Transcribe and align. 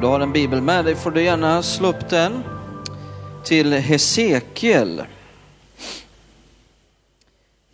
du 0.00 0.06
har 0.06 0.20
en 0.20 0.32
bibel 0.32 0.60
med 0.60 0.84
dig 0.84 0.94
får 0.94 1.10
du 1.10 1.22
gärna 1.22 1.62
slå 1.62 1.88
upp 1.88 2.08
den 2.10 2.42
till 3.44 3.72
Hesekiel. 3.72 5.04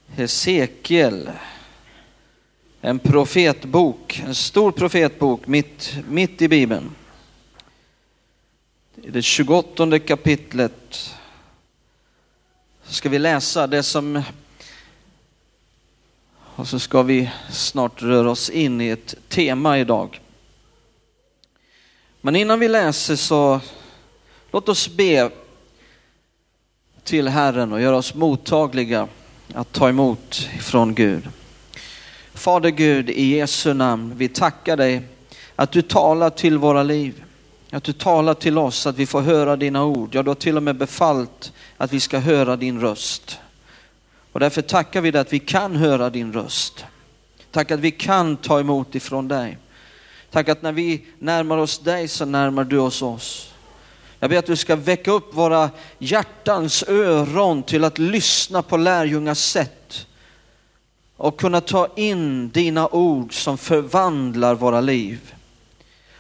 Hesekiel. 0.07 1.31
En 2.81 2.99
profetbok, 2.99 4.23
en 4.27 4.35
stor 4.35 4.73
profetbok 4.73 5.47
mitt, 5.47 5.97
mitt 6.09 6.43
i 6.43 6.49
Bibeln. 6.49 6.91
I 9.03 9.11
det 9.11 9.23
28 9.23 9.99
kapitlet 9.99 11.11
ska 12.85 13.09
vi 13.09 13.19
läsa 13.19 13.67
det 13.67 13.83
som 13.83 14.23
och 16.57 16.69
så 16.69 16.79
ska 16.79 17.03
vi 17.03 17.31
snart 17.51 18.03
röra 18.03 18.31
oss 18.31 18.51
in 18.51 18.81
i 18.81 18.89
ett 18.89 19.15
tema 19.29 19.79
idag. 19.79 20.21
Men 22.25 22.37
innan 22.37 22.61
vi 22.61 22.69
läser 22.69 23.17
så 23.17 23.61
låt 24.51 24.69
oss 24.69 24.89
be 24.89 25.31
till 27.03 27.29
Herren 27.29 27.73
och 27.73 27.81
göra 27.81 27.97
oss 27.97 28.15
mottagliga 28.15 29.09
att 29.55 29.73
ta 29.73 29.89
emot 29.89 30.49
från 30.61 30.95
Gud. 30.95 31.29
Fader 32.35 32.71
Gud, 32.71 33.11
i 33.11 33.37
Jesu 33.37 33.75
namn, 33.75 34.15
vi 34.17 34.29
tackar 34.29 34.77
dig 34.77 35.03
att 35.57 35.73
du 35.73 35.83
talar 35.83 36.31
till 36.31 36.59
våra 36.59 36.83
liv. 36.83 37.25
Att 37.71 37.85
du 37.85 37.93
talar 37.93 38.35
till 38.35 38.59
oss, 38.59 38.87
att 38.87 38.97
vi 38.97 39.07
får 39.07 39.21
höra 39.21 39.57
dina 39.57 39.85
ord. 39.85 40.15
Ja, 40.15 40.23
du 40.23 40.31
har 40.31 40.35
till 40.35 40.57
och 40.57 40.63
med 40.63 40.77
befallt 40.77 41.53
att 41.77 41.93
vi 41.93 42.01
ska 42.01 42.19
höra 42.19 42.57
din 42.57 42.81
röst. 42.81 43.39
Och 44.33 44.41
därför 44.41 44.63
tackar 44.63 45.01
vi 45.01 45.11
dig 45.11 45.21
att 45.21 45.33
vi 45.33 45.39
kan 45.39 45.77
höra 45.77 46.11
din 46.11 46.33
röst. 46.33 46.85
Tack 47.51 47.71
att 47.71 47.81
vi 47.81 47.91
kan 47.91 48.37
ta 48.37 48.61
emot 48.61 48.95
ifrån 48.95 49.29
dig. 49.29 49.59
Tack 50.35 50.49
att 50.49 50.63
när 50.63 50.73
vi 50.73 51.05
närmar 51.19 51.57
oss 51.57 51.79
dig 51.79 52.09
så 52.09 52.25
närmar 52.25 52.65
du 52.65 52.79
oss 52.79 53.03
oss. 53.03 53.55
Jag 54.21 54.31
ber 54.31 54.39
att 54.39 54.47
du 54.47 54.57
ska 54.57 54.77
väcka 54.77 55.11
upp 55.11 55.35
våra 55.35 55.71
hjärtans 55.99 56.85
öron 56.89 57.63
till 57.63 57.85
att 57.85 57.99
lyssna 57.99 58.63
på 58.63 58.77
lärjungars 58.77 59.39
sätt 59.39 60.07
och 61.17 61.41
kunna 61.41 61.61
ta 61.61 61.89
in 61.97 62.51
dina 62.51 62.89
ord 62.89 63.35
som 63.35 63.59
förvandlar 63.59 64.55
våra 64.55 64.81
liv. 64.81 65.35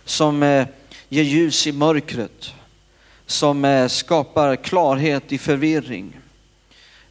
Som 0.04 0.42
eh, 0.42 0.66
ger 1.08 1.22
ljus 1.22 1.66
i 1.66 1.72
mörkret, 1.72 2.52
som 3.26 3.64
eh, 3.64 3.88
skapar 3.88 4.56
klarhet 4.56 5.32
i 5.32 5.38
förvirring. 5.38 6.20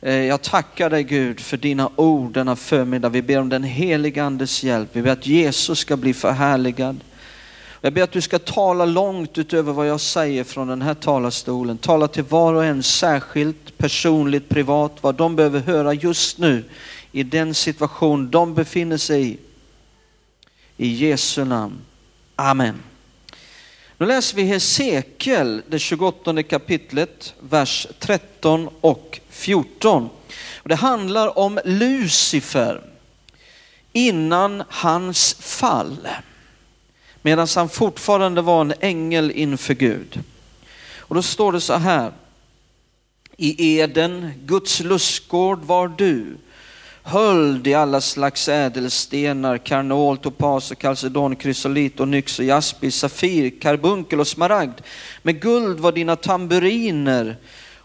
Eh, 0.05 0.15
jag 0.15 0.41
tackar 0.41 0.89
dig 0.89 1.03
Gud 1.03 1.39
för 1.39 1.57
dina 1.57 1.89
ord 1.95 2.33
denna 2.33 2.55
förmiddag. 2.55 3.09
Vi 3.09 3.21
ber 3.21 3.39
om 3.39 3.49
den 3.49 3.63
heliga 3.63 4.23
Andes 4.23 4.63
hjälp. 4.63 4.89
Vi 4.91 5.01
ber 5.01 5.11
att 5.11 5.27
Jesus 5.27 5.79
ska 5.79 5.97
bli 5.97 6.13
förhärligad. 6.13 6.99
Jag 7.81 7.93
ber 7.93 8.01
att 8.01 8.11
du 8.11 8.21
ska 8.21 8.39
tala 8.39 8.85
långt 8.85 9.37
utöver 9.37 9.73
vad 9.73 9.87
jag 9.87 10.01
säger 10.01 10.43
från 10.43 10.67
den 10.67 10.81
här 10.81 10.93
talarstolen. 10.93 11.77
Tala 11.77 12.07
till 12.07 12.23
var 12.23 12.53
och 12.53 12.65
en 12.65 12.83
särskilt, 12.83 13.77
personligt, 13.77 14.49
privat, 14.49 14.97
vad 15.01 15.15
de 15.15 15.35
behöver 15.35 15.59
höra 15.59 15.93
just 15.93 16.37
nu 16.37 16.63
i 17.11 17.23
den 17.23 17.53
situation 17.53 18.31
de 18.31 18.53
befinner 18.53 18.97
sig 18.97 19.27
i. 19.27 19.37
I 20.77 20.87
Jesu 20.87 21.45
namn. 21.45 21.77
Amen. 22.36 22.80
Nu 23.97 24.05
läser 24.05 24.36
vi 24.36 24.43
Hesekiel, 24.43 25.61
det 25.67 25.80
28 25.80 26.43
kapitlet, 26.43 27.33
vers 27.39 27.87
13 27.99 28.69
och 28.81 29.19
14. 29.33 30.10
Och 30.55 30.70
det 30.70 30.76
handlar 30.76 31.38
om 31.39 31.60
Lucifer 31.66 32.82
innan 33.94 34.64
hans 34.70 35.33
fall. 35.33 36.08
Medan 37.21 37.48
han 37.55 37.70
fortfarande 37.70 38.42
var 38.42 38.61
en 38.61 38.73
ängel 38.80 39.32
inför 39.32 39.73
Gud. 39.73 40.23
Och 40.98 41.16
då 41.16 41.22
står 41.22 41.52
det 41.52 41.61
så 41.61 41.73
här. 41.73 42.11
I 43.38 43.80
Eden, 43.80 44.32
Guds 44.45 44.80
lustgård 44.80 45.64
var 45.64 45.88
du, 45.88 46.38
höljd 47.04 47.67
i 47.67 47.73
alla 47.73 48.02
slags 48.02 48.49
ädelstenar, 48.49 49.58
karnol, 49.58 50.17
topas 50.17 50.72
och 50.72 50.77
kalcedon, 50.77 51.36
krysolit 51.36 51.99
och 51.99 52.08
nyx 52.08 52.39
och 52.39 52.45
jaspis, 52.45 52.95
safir, 52.95 53.60
karbunkel 53.61 54.20
och 54.20 54.27
smaragd. 54.27 54.80
Med 55.22 55.42
guld 55.42 55.80
var 55.80 55.92
dina 55.92 56.16
tamburiner 56.16 57.38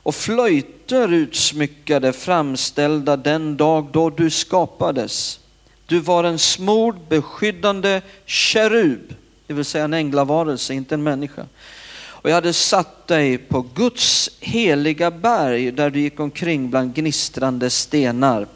och 0.08 0.14
flöjter 0.14 1.12
utsmyckade, 1.12 2.12
framställda 2.12 3.16
den 3.16 3.56
dag 3.56 3.88
då 3.92 4.10
du 4.10 4.30
skapades. 4.30 5.40
Du 5.86 6.00
var 6.00 6.24
en 6.24 6.38
smord 6.38 6.96
beskyddande 7.08 8.02
kerub, 8.24 9.14
det 9.46 9.54
vill 9.54 9.64
säga 9.64 9.84
en 9.84 9.94
änglavarelse, 9.94 10.74
inte 10.74 10.94
en 10.94 11.02
människa. 11.02 11.46
Och 12.00 12.30
jag 12.30 12.34
hade 12.34 12.52
satt 12.52 13.06
dig 13.06 13.38
på 13.38 13.66
Guds 13.74 14.30
heliga 14.40 15.10
berg 15.10 15.72
där 15.72 15.90
du 15.90 16.00
gick 16.00 16.20
omkring 16.20 16.70
bland 16.70 16.94
gnistrande 16.94 17.70
stenar. 17.70 18.46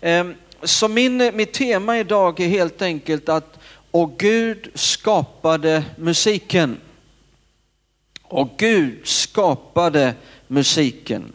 Ehm, 0.00 0.34
så 0.62 0.88
min, 0.88 1.30
mitt 1.36 1.52
tema 1.52 1.98
idag 1.98 2.40
är 2.40 2.48
helt 2.48 2.82
enkelt 2.82 3.28
att 3.28 3.58
och 3.90 4.18
Gud 4.18 4.70
skapade 4.74 5.84
musiken. 5.96 6.76
Och 8.22 8.50
Gud 8.56 9.06
skapade 9.06 10.14
musiken. 10.48 11.32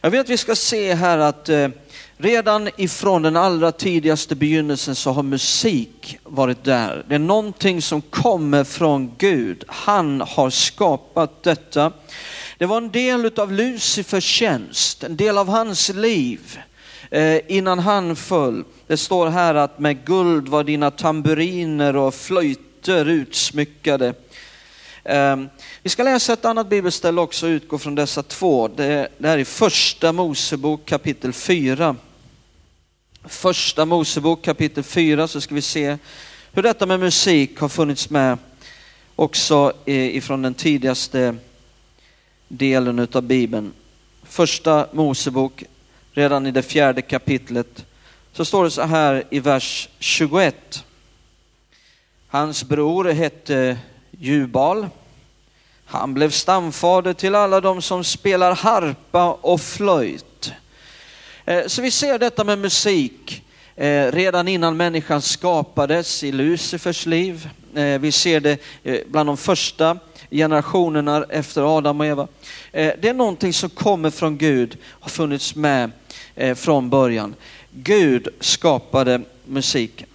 Jag 0.00 0.10
vill 0.10 0.20
att 0.20 0.28
vi 0.28 0.36
ska 0.36 0.54
se 0.54 0.94
här 0.94 1.18
att 1.18 1.48
eh, 1.48 1.68
redan 2.16 2.68
ifrån 2.76 3.22
den 3.22 3.36
allra 3.36 3.72
tidigaste 3.72 4.34
begynnelsen 4.34 4.94
så 4.94 5.10
har 5.10 5.22
musik 5.22 6.18
varit 6.22 6.64
där. 6.64 7.04
Det 7.08 7.14
är 7.14 7.18
någonting 7.18 7.82
som 7.82 8.00
kommer 8.02 8.64
från 8.64 9.14
Gud. 9.18 9.64
Han 9.66 10.20
har 10.20 10.50
skapat 10.50 11.42
detta. 11.42 11.92
Det 12.58 12.66
var 12.66 12.76
en 12.76 12.90
del 12.90 13.30
av 13.36 13.52
Lucifers 13.52 14.24
tjänst, 14.24 15.04
en 15.04 15.16
del 15.16 15.38
av 15.38 15.48
hans 15.48 15.88
liv 15.88 16.58
eh, 17.10 17.40
innan 17.48 17.78
han 17.78 18.16
föll. 18.16 18.64
Det 18.86 18.96
står 18.96 19.28
här 19.28 19.54
att 19.54 19.78
med 19.78 20.04
guld 20.04 20.48
var 20.48 20.64
dina 20.64 20.90
tamburiner 20.90 21.96
och 21.96 22.14
flöjter 22.14 23.08
utsmyckade. 23.08 24.14
Ehm, 25.08 25.48
vi 25.82 25.90
ska 25.90 26.02
läsa 26.02 26.32
ett 26.32 26.44
annat 26.44 26.68
bibelställe 26.68 27.20
också 27.20 27.46
och 27.46 27.50
utgå 27.50 27.78
från 27.78 27.94
dessa 27.94 28.22
två. 28.22 28.68
Det, 28.68 29.08
det 29.18 29.28
här 29.28 29.38
är 29.38 29.44
första 29.44 30.12
Mosebok 30.12 30.86
kapitel 30.86 31.32
4. 31.32 31.96
Första 33.24 33.84
Mosebok 33.84 34.44
kapitel 34.44 34.84
4 34.84 35.28
så 35.28 35.40
ska 35.40 35.54
vi 35.54 35.62
se 35.62 35.98
hur 36.52 36.62
detta 36.62 36.86
med 36.86 37.00
musik 37.00 37.58
har 37.58 37.68
funnits 37.68 38.10
med 38.10 38.38
också 39.16 39.72
ifrån 39.84 40.42
den 40.42 40.54
tidigaste 40.54 41.36
delen 42.48 42.98
utav 42.98 43.22
Bibeln. 43.22 43.72
Första 44.22 44.88
Mosebok, 44.92 45.64
redan 46.12 46.46
i 46.46 46.50
det 46.50 46.62
fjärde 46.62 47.02
kapitlet, 47.02 47.86
så 48.32 48.44
står 48.44 48.64
det 48.64 48.70
så 48.70 48.82
här 48.82 49.24
i 49.30 49.40
vers 49.40 49.88
21. 49.98 50.84
Hans 52.28 52.64
bror 52.64 53.04
hette 53.04 53.78
Jubal. 54.18 54.88
Han 55.84 56.14
blev 56.14 56.30
stamfader 56.30 57.12
till 57.12 57.34
alla 57.34 57.60
de 57.60 57.82
som 57.82 58.04
spelar 58.04 58.54
harpa 58.54 59.32
och 59.32 59.60
flöjt. 59.60 60.52
Eh, 61.44 61.66
så 61.66 61.82
vi 61.82 61.90
ser 61.90 62.18
detta 62.18 62.44
med 62.44 62.58
musik 62.58 63.44
eh, 63.76 64.12
redan 64.12 64.48
innan 64.48 64.76
människan 64.76 65.22
skapades 65.22 66.24
i 66.24 66.32
Lucifers 66.32 67.06
liv. 67.06 67.48
Eh, 67.74 67.98
vi 67.98 68.12
ser 68.12 68.40
det 68.40 68.60
bland 69.08 69.28
de 69.28 69.36
första 69.36 69.98
generationerna 70.30 71.24
efter 71.28 71.76
Adam 71.78 72.00
och 72.00 72.06
Eva. 72.06 72.28
Det 72.72 73.08
är 73.08 73.14
någonting 73.14 73.52
som 73.52 73.70
kommer 73.70 74.10
från 74.10 74.38
Gud, 74.38 74.78
har 74.82 75.08
funnits 75.08 75.54
med 75.54 75.90
från 76.56 76.90
början. 76.90 77.34
Gud 77.70 78.28
skapade 78.40 79.22
musiken. 79.44 80.06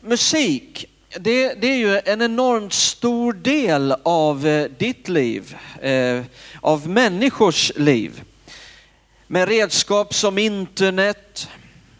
Musik 0.00 0.89
det, 1.18 1.54
det, 1.54 1.66
är 1.66 1.76
ju 1.76 2.00
en 2.04 2.22
enormt 2.22 2.72
stor 2.72 3.32
del 3.32 3.94
av 4.02 4.46
eh, 4.46 4.70
ditt 4.78 5.08
liv, 5.08 5.56
eh, 5.82 6.22
av 6.60 6.88
människors 6.88 7.72
liv. 7.76 8.22
Med 9.26 9.48
redskap 9.48 10.14
som 10.14 10.38
internet, 10.38 11.48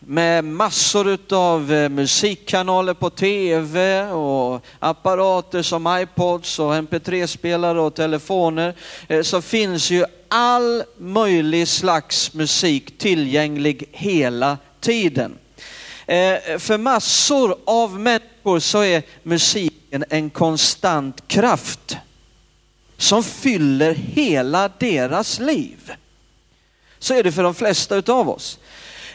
med 0.00 0.44
massor 0.44 1.18
av 1.30 1.72
eh, 1.72 1.88
musikkanaler 1.88 2.94
på 2.94 3.10
tv 3.10 4.04
och 4.10 4.64
apparater 4.78 5.62
som 5.62 5.98
iPods 6.02 6.58
och 6.58 6.74
mp3-spelare 6.74 7.80
och 7.80 7.94
telefoner 7.94 8.74
eh, 9.08 9.22
så 9.22 9.42
finns 9.42 9.90
ju 9.90 10.04
all 10.28 10.82
möjlig 10.98 11.68
slags 11.68 12.34
musik 12.34 12.98
tillgänglig 12.98 13.88
hela 13.92 14.58
tiden. 14.80 15.38
För 16.58 16.78
massor 16.78 17.56
av 17.64 18.00
människor 18.00 18.29
så 18.60 18.84
är 18.84 19.02
musiken 19.22 20.04
en 20.08 20.30
konstant 20.30 21.28
kraft 21.28 21.96
som 22.96 23.24
fyller 23.24 23.94
hela 23.94 24.70
deras 24.78 25.40
liv. 25.40 25.92
Så 26.98 27.14
är 27.14 27.22
det 27.22 27.32
för 27.32 27.42
de 27.42 27.54
flesta 27.54 27.96
utav 27.96 28.28
oss. 28.28 28.58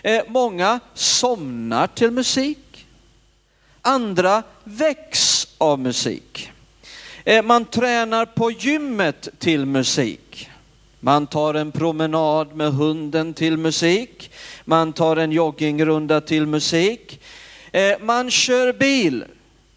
Eh, 0.04 0.24
många 0.28 0.80
somnar 0.94 1.88
till 1.88 2.12
musik. 2.12 2.86
Andra 3.82 4.44
väcks 4.64 5.48
av 5.58 5.80
musik. 5.80 6.52
Eh, 7.24 7.44
man 7.44 7.66
tränar 7.66 8.26
på 8.26 8.52
gymmet 8.52 9.30
till 9.40 9.66
musik. 9.66 10.50
Man 11.00 11.28
tar 11.28 11.54
en 11.54 11.72
promenad 11.72 12.56
med 12.56 12.74
hunden 12.74 13.34
till 13.34 13.58
musik. 13.58 14.32
Man 14.66 14.94
tar 14.94 15.18
en 15.18 15.32
joggingrunda 15.32 16.22
till 16.22 16.46
musik. 16.46 17.22
Eh, 17.76 18.00
man 18.00 18.32
kör 18.32 18.74
bil 18.74 19.26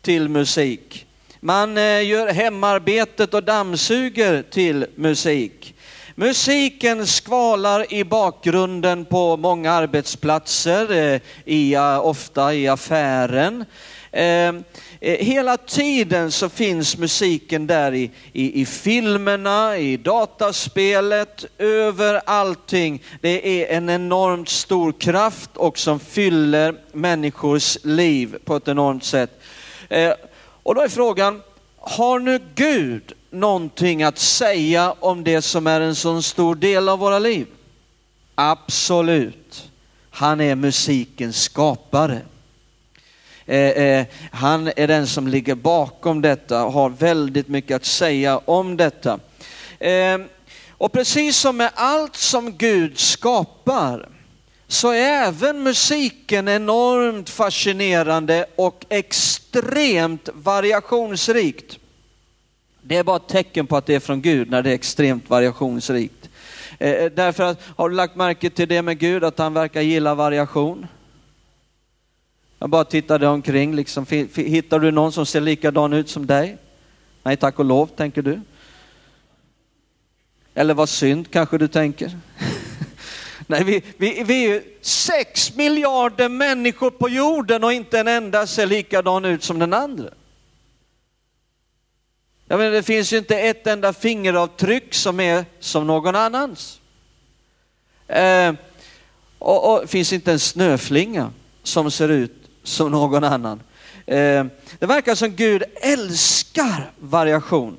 till 0.03 0.29
musik. 0.29 1.07
Man 1.41 1.79
eh, 1.79 2.03
gör 2.07 2.33
hemarbetet 2.33 3.35
och 3.35 3.45
dammsuger 3.45 4.43
till 4.43 4.87
musik. 4.95 5.75
Musiken 6.15 7.07
skvalar 7.07 7.93
i 7.93 8.05
bakgrunden 8.05 9.05
på 9.05 9.37
många 9.37 9.73
arbetsplatser, 9.73 10.93
eh, 10.93 11.21
i, 11.45 11.77
ofta 12.03 12.55
i 12.55 12.69
affären. 12.69 13.65
Ehm, 14.13 14.65
eh, 15.01 15.27
hela 15.27 15.57
tiden 15.57 16.33
så 16.33 16.49
finns 16.49 16.97
musiken 16.97 17.67
där 17.67 17.95
i, 17.95 18.11
i, 18.33 18.61
i 18.61 18.67
filmerna, 18.67 19.79
i 19.79 19.97
dataspelet, 19.97 21.45
över 21.59 22.21
allting. 22.27 23.03
Det 23.21 23.63
är 23.63 23.77
en 23.77 23.91
enormt 23.91 24.49
stor 24.49 24.93
kraft 24.93 25.51
och 25.55 25.79
som 25.79 26.01
fyller 26.01 26.75
människors 26.93 27.79
liv 27.85 28.37
på 28.45 28.57
ett 28.57 28.69
enormt 28.69 29.05
sätt. 29.05 29.41
Eh, 29.89 30.13
och 30.63 30.75
då 30.75 30.81
är 30.81 30.89
frågan, 30.89 31.43
har 31.77 32.19
nu 32.19 32.41
Gud 32.55 33.13
någonting 33.31 34.03
att 34.03 34.19
säga 34.19 34.95
om 35.01 35.25
det 35.25 35.43
som 35.43 35.67
är 35.67 35.81
en 35.81 35.95
så 35.95 36.23
stor 36.23 36.55
del 36.55 36.89
av 36.89 36.99
våra 36.99 37.19
liv? 37.19 37.47
Absolut. 38.35 39.71
Han 40.11 40.41
är 40.41 40.55
musikens 40.55 41.43
skapare. 41.43 42.21
Eh, 43.49 43.59
eh, 43.59 44.07
han 44.33 44.71
är 44.77 44.87
den 44.87 45.07
som 45.07 45.29
ligger 45.29 45.55
bakom 45.55 46.23
detta 46.23 46.65
och 46.65 46.73
har 46.73 46.91
väldigt 46.91 47.49
mycket 47.49 47.77
att 47.77 47.85
säga 47.85 48.39
om 48.39 48.77
detta. 48.77 49.21
Eh, 49.79 50.19
och 50.71 50.93
precis 50.93 51.37
som 51.37 51.57
med 51.57 51.71
allt 51.75 52.17
som 52.17 52.57
Gud 52.57 52.99
skapar 52.99 54.09
så 54.67 54.91
är 54.91 55.27
även 55.27 55.63
musiken 55.63 56.49
enormt 56.49 57.31
fascinerande 57.31 58.47
och 58.57 58.87
extremt 58.89 60.29
variationsrikt. 60.33 61.79
Det 62.83 62.97
är 62.97 63.05
bara 63.05 63.17
ett 63.17 63.29
tecken 63.29 63.67
på 63.67 63.77
att 63.77 63.87
det 63.87 63.95
är 63.95 64.01
från 64.01 64.23
Gud 64.23 64.51
när 64.51 64.63
det 64.63 64.71
är 64.71 64.75
extremt 64.75 65.31
variationsrikt. 65.31 66.29
Eh, 66.79 66.91
eh, 66.91 67.13
därför 67.13 67.45
att, 67.45 67.61
har 67.77 67.89
du 67.89 67.95
lagt 67.95 68.17
märke 68.17 68.51
till 68.51 68.69
det 68.69 68.83
med 68.83 68.99
Gud, 68.99 69.25
att 69.25 69.39
han 69.39 69.55
verkar 69.55 69.81
gilla 69.81 70.15
variation? 70.15 70.87
Jag 72.59 72.71
bara 72.71 72.85
tittade 72.85 73.27
omkring, 73.27 73.75
liksom, 73.75 74.07
hittar 74.35 74.79
du 74.79 74.91
någon 74.91 75.13
som 75.13 75.27
ser 75.27 75.41
likadan 75.41 75.93
ut 75.93 76.11
som 76.11 76.27
dig? 76.27 76.59
Nej, 77.23 77.37
tack 77.37 77.59
och 77.59 77.65
lov, 77.65 77.87
tänker 77.87 78.23
du. 78.23 78.41
Eller 80.55 80.75
vad 80.75 80.89
synd 80.89 81.31
kanske 81.31 81.59
du 81.59 81.69
tänker. 81.69 82.19
Nej, 83.47 83.65
vi, 83.65 83.83
vi, 83.97 84.23
vi 84.23 84.45
är 84.45 84.63
sex 84.81 85.57
miljarder 85.57 86.29
människor 86.29 86.91
på 86.91 87.09
jorden 87.09 87.65
och 87.65 87.73
inte 87.73 88.01
en 88.01 88.09
enda 88.09 88.47
ser 88.47 88.67
likadan 88.67 89.25
ut 89.25 89.43
som 89.43 89.59
den 89.59 89.73
andra. 89.73 90.11
Jag 92.47 92.59
menar, 92.59 92.73
det 92.73 92.83
finns 92.83 93.13
ju 93.13 93.19
inte 93.19 93.39
ett 93.39 93.67
enda 93.67 93.93
fingeravtryck 93.93 94.95
som 94.95 95.21
är 95.21 95.45
som 95.61 95.87
någon 95.87 96.17
annans. 96.17 96.81
Eh, 98.07 98.53
och, 99.39 99.75
och 99.75 99.91
finns 99.91 100.13
inte 100.13 100.33
en 100.33 100.39
snöflinga 100.39 101.33
som 101.63 101.91
ser 101.91 102.09
ut 102.09 102.38
som 102.69 102.91
någon 102.91 103.25
annan. 103.25 103.63
Eh, 104.07 104.45
det 104.79 104.87
verkar 104.87 105.15
som 105.15 105.31
Gud 105.31 105.63
älskar 105.83 106.93
variation. 106.99 107.77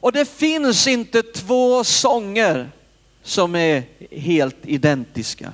Och 0.00 0.12
det 0.12 0.28
finns 0.28 0.86
inte 0.86 1.22
två 1.22 1.84
sånger 1.84 2.70
som 3.22 3.54
är 3.54 3.82
helt 4.10 4.56
identiska. 4.62 5.52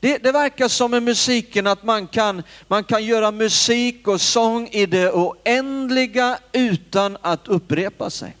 Det, 0.00 0.18
det, 0.18 0.32
verkar 0.32 0.68
som 0.68 0.90
med 0.90 1.02
musiken 1.02 1.66
att 1.66 1.82
man 1.82 2.06
kan, 2.06 2.42
man 2.68 2.84
kan 2.84 3.04
göra 3.04 3.30
musik 3.30 4.08
och 4.08 4.20
sång 4.20 4.68
i 4.68 4.86
det 4.86 5.10
oändliga 5.10 6.38
utan 6.52 7.16
att 7.20 7.48
upprepa 7.48 8.10
sig. 8.10 8.36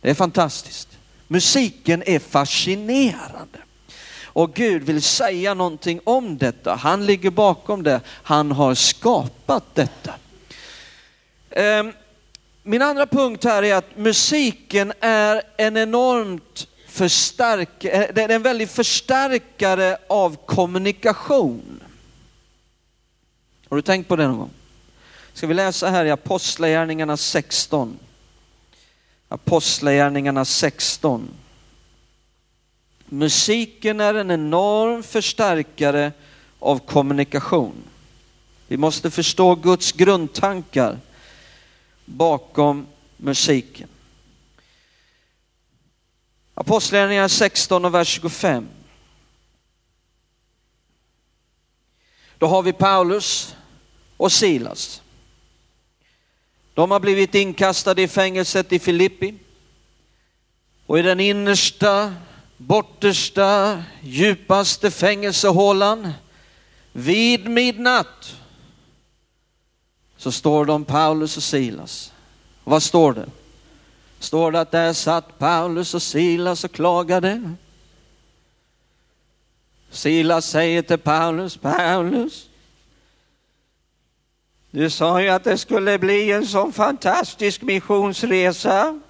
Det 0.00 0.10
är 0.10 0.14
fantastiskt. 0.14 0.88
Musiken 1.28 2.02
är 2.06 2.18
fascinerande. 2.18 3.63
Och 4.34 4.54
Gud 4.54 4.82
vill 4.82 5.02
säga 5.02 5.54
någonting 5.54 6.00
om 6.04 6.38
detta. 6.38 6.74
Han 6.74 7.06
ligger 7.06 7.30
bakom 7.30 7.82
det. 7.82 8.00
Han 8.06 8.52
har 8.52 8.74
skapat 8.74 9.64
detta. 9.74 10.14
Ehm, 11.50 11.92
min 12.62 12.82
andra 12.82 13.06
punkt 13.06 13.44
här 13.44 13.62
är 13.62 13.74
att 13.74 13.96
musiken 13.96 14.92
är 15.00 15.42
en 15.56 15.76
enormt 15.76 16.66
förstärk, 16.88 17.84
eh, 17.84 18.06
det 18.14 18.22
är 18.22 18.28
en 18.28 18.42
väldig 18.42 18.68
förstärkare 18.68 19.96
av 20.08 20.36
kommunikation. 20.46 21.80
Har 23.68 23.76
du 23.76 23.82
tänkt 23.82 24.08
på 24.08 24.16
det 24.16 24.26
någon 24.26 24.38
gång? 24.38 24.50
Ska 25.32 25.46
vi 25.46 25.54
läsa 25.54 25.90
här 25.90 26.04
i 26.04 26.10
Apostlagärningarna 26.10 27.16
16. 27.16 27.98
Apostlagärningarna 29.28 30.44
16. 30.44 31.28
Musiken 33.14 34.00
är 34.00 34.14
en 34.14 34.30
enorm 34.30 35.02
förstärkare 35.02 36.12
av 36.58 36.78
kommunikation. 36.78 37.84
Vi 38.68 38.76
måste 38.76 39.10
förstå 39.10 39.54
Guds 39.54 39.92
grundtankar 39.92 40.98
bakom 42.04 42.86
musiken. 43.16 43.88
Apostlagärningarna 46.54 47.28
16 47.28 47.84
och 47.84 47.94
vers 47.94 48.08
25. 48.08 48.68
Då 52.38 52.46
har 52.46 52.62
vi 52.62 52.72
Paulus 52.72 53.56
och 54.16 54.32
Silas. 54.32 55.02
De 56.74 56.90
har 56.90 57.00
blivit 57.00 57.34
inkastade 57.34 58.02
i 58.02 58.08
fängelset 58.08 58.72
i 58.72 58.78
Filippi. 58.78 59.34
Och 60.86 60.98
i 60.98 61.02
den 61.02 61.20
innersta, 61.20 62.14
bortersta, 62.56 63.82
djupaste 64.02 64.90
fängelsehålan 64.90 66.12
vid 66.92 67.48
midnatt 67.48 68.36
så 70.16 70.32
står 70.32 70.64
de 70.64 70.84
Paulus 70.84 71.36
och 71.36 71.42
Silas. 71.42 72.12
vad 72.64 72.82
står 72.82 73.12
det? 73.12 73.26
står 74.18 74.52
det 74.52 74.60
att 74.60 74.70
där 74.70 74.92
satt 74.92 75.38
Paulus 75.38 75.94
och 75.94 76.02
Silas 76.02 76.64
och 76.64 76.72
klagade. 76.72 77.52
Silas 79.90 80.46
säger 80.46 80.82
till 80.82 80.98
Paulus, 80.98 81.56
Paulus, 81.56 82.48
du 84.70 84.90
sa 84.90 85.22
ju 85.22 85.28
att 85.28 85.44
det 85.44 85.58
skulle 85.58 85.98
bli 85.98 86.32
en 86.32 86.46
sån 86.46 86.72
fantastisk 86.72 87.62
missionsresa. 87.62 89.00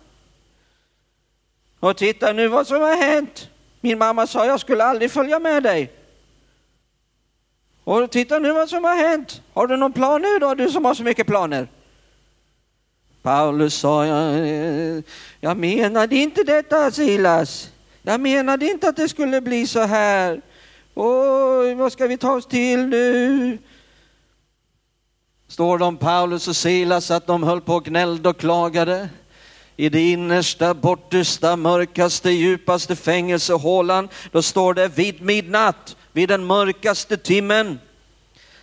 Och 1.85 1.97
titta 1.97 2.33
nu 2.33 2.49
vad 2.49 2.67
som 2.67 2.81
har 2.81 2.97
hänt. 2.97 3.49
Min 3.81 3.99
mamma 3.99 4.27
sa 4.27 4.47
jag 4.47 4.61
skulle 4.61 4.85
aldrig 4.85 5.11
följa 5.11 5.39
med 5.39 5.63
dig. 5.63 5.93
Och 7.85 8.11
titta 8.11 8.39
nu 8.39 8.53
vad 8.53 8.69
som 8.69 8.85
har 8.85 8.97
hänt. 8.97 9.43
Har 9.53 9.67
du 9.67 9.77
någon 9.77 9.93
plan 9.93 10.23
nu 10.23 10.39
då, 10.39 10.55
du 10.55 10.71
som 10.71 10.85
har 10.85 10.95
så 10.95 11.03
mycket 11.03 11.27
planer? 11.27 11.69
Paulus 13.23 13.75
sa, 13.75 14.07
jag, 14.07 15.03
jag 15.41 15.57
menade 15.57 16.17
inte 16.17 16.43
detta 16.43 16.91
Silas. 16.91 17.71
Jag 18.03 18.21
menade 18.21 18.67
inte 18.67 18.89
att 18.89 18.97
det 18.97 19.09
skulle 19.09 19.41
bli 19.41 19.67
så 19.67 19.81
här. 19.81 20.41
Oj, 20.95 21.75
vad 21.75 21.93
ska 21.93 22.07
vi 22.07 22.17
ta 22.17 22.33
oss 22.33 22.47
till 22.47 22.87
nu? 22.87 23.59
Står 25.49 25.79
de 25.79 25.97
Paulus 25.97 26.49
och 26.49 26.57
Silas 26.57 27.11
att 27.11 27.27
de 27.27 27.43
höll 27.43 27.61
på 27.61 27.75
och 27.75 27.85
gnällde 27.85 28.29
och 28.29 28.39
klagade 28.39 29.09
i 29.77 29.89
det 29.89 30.11
innersta, 30.11 30.75
bortersta, 30.75 31.57
mörkaste, 31.57 32.31
djupaste 32.31 32.97
fängelsehålan. 32.97 34.09
Då 34.33 34.43
står 34.43 34.75
det 34.75 34.89
vid 34.89 35.23
midnatt 35.23 35.97
vid 36.13 36.29
den 36.29 36.45
mörkaste 36.45 37.17
timmen, 37.17 37.81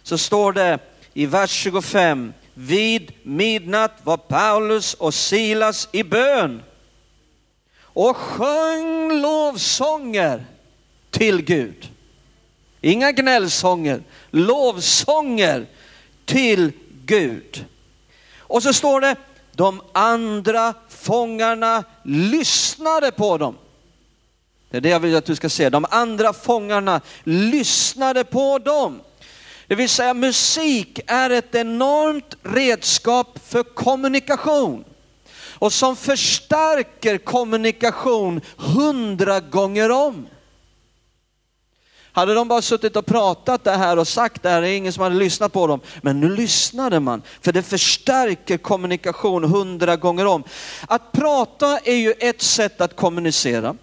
så 0.04 0.18
står 0.18 0.54
det 0.54 0.80
i 1.14 1.26
vers 1.26 1.52
25, 1.52 2.34
vid 2.54 3.12
midnatt 3.24 3.92
var 4.04 4.18
Paulus 4.18 4.94
och 4.94 5.14
Silas 5.14 5.90
i 5.92 6.04
bön 6.04 6.62
och 7.94 8.18
sjöng 8.18 9.22
lovsånger 9.22 10.46
till 11.10 11.42
Gud. 11.42 11.90
Inga 12.82 13.12
gnällsånger, 13.12 14.04
lovsånger 14.30 15.66
till 16.26 16.72
Gud. 17.06 17.66
Och 18.38 18.64
så 18.64 18.74
står 18.74 19.02
det, 19.02 19.16
de 19.52 19.82
andra 19.92 20.74
fångarna 21.02 21.84
lyssnade 22.04 23.12
på 23.12 23.38
dem. 23.38 23.58
Det 24.70 24.78
är 24.78 24.82
det 24.82 24.90
jag 24.90 25.00
vill 25.00 25.16
att 25.16 25.26
du 25.26 25.36
ska 25.36 25.50
se. 25.50 25.70
De 25.70 25.86
andra 25.90 26.34
fångarna 26.34 27.02
lyssnade 27.24 28.24
på 28.24 28.60
dem. 28.60 29.02
Det 29.68 29.76
vill 29.76 29.90
säga 29.90 30.14
musik 30.14 31.00
är 31.08 31.30
ett 31.30 31.56
enormt 31.56 32.36
redskap 32.44 33.40
för 33.46 33.64
kommunikation 33.64 34.84
och 35.62 35.74
som 35.74 35.96
förstärker 35.96 37.18
kommunikation 37.18 38.42
hundra 38.58 39.40
gånger 39.40 39.92
om. 39.92 40.28
Hade 42.14 42.34
de 42.34 42.48
bara 42.48 42.62
suttit 42.62 42.96
och 42.96 43.06
pratat 43.06 43.64
det 43.64 43.72
här 43.72 44.00
och 44.00 44.08
sagt 44.08 44.44
det 44.44 44.50
här, 44.50 44.62
det 44.62 44.70
är 44.70 44.78
ingen 44.78 44.94
som 44.94 45.04
hade 45.04 45.16
lyssnat 45.16 45.54
på 45.54 45.68
dem. 45.68 45.80
Men 46.02 46.20
nu 46.20 46.36
lyssnade 46.36 47.00
man, 47.00 47.22
för 47.42 47.52
det 47.52 47.64
förstärker 47.64 48.58
kommunikation 48.58 49.44
hundra 49.44 49.96
gånger 49.96 50.26
om. 50.26 50.44
Att 50.88 51.12
prata 51.12 51.80
är 51.80 51.96
ju 51.96 52.14
ett 52.20 52.42
sätt 52.42 52.82
att 52.82 52.96
kommunicera. 52.96 53.76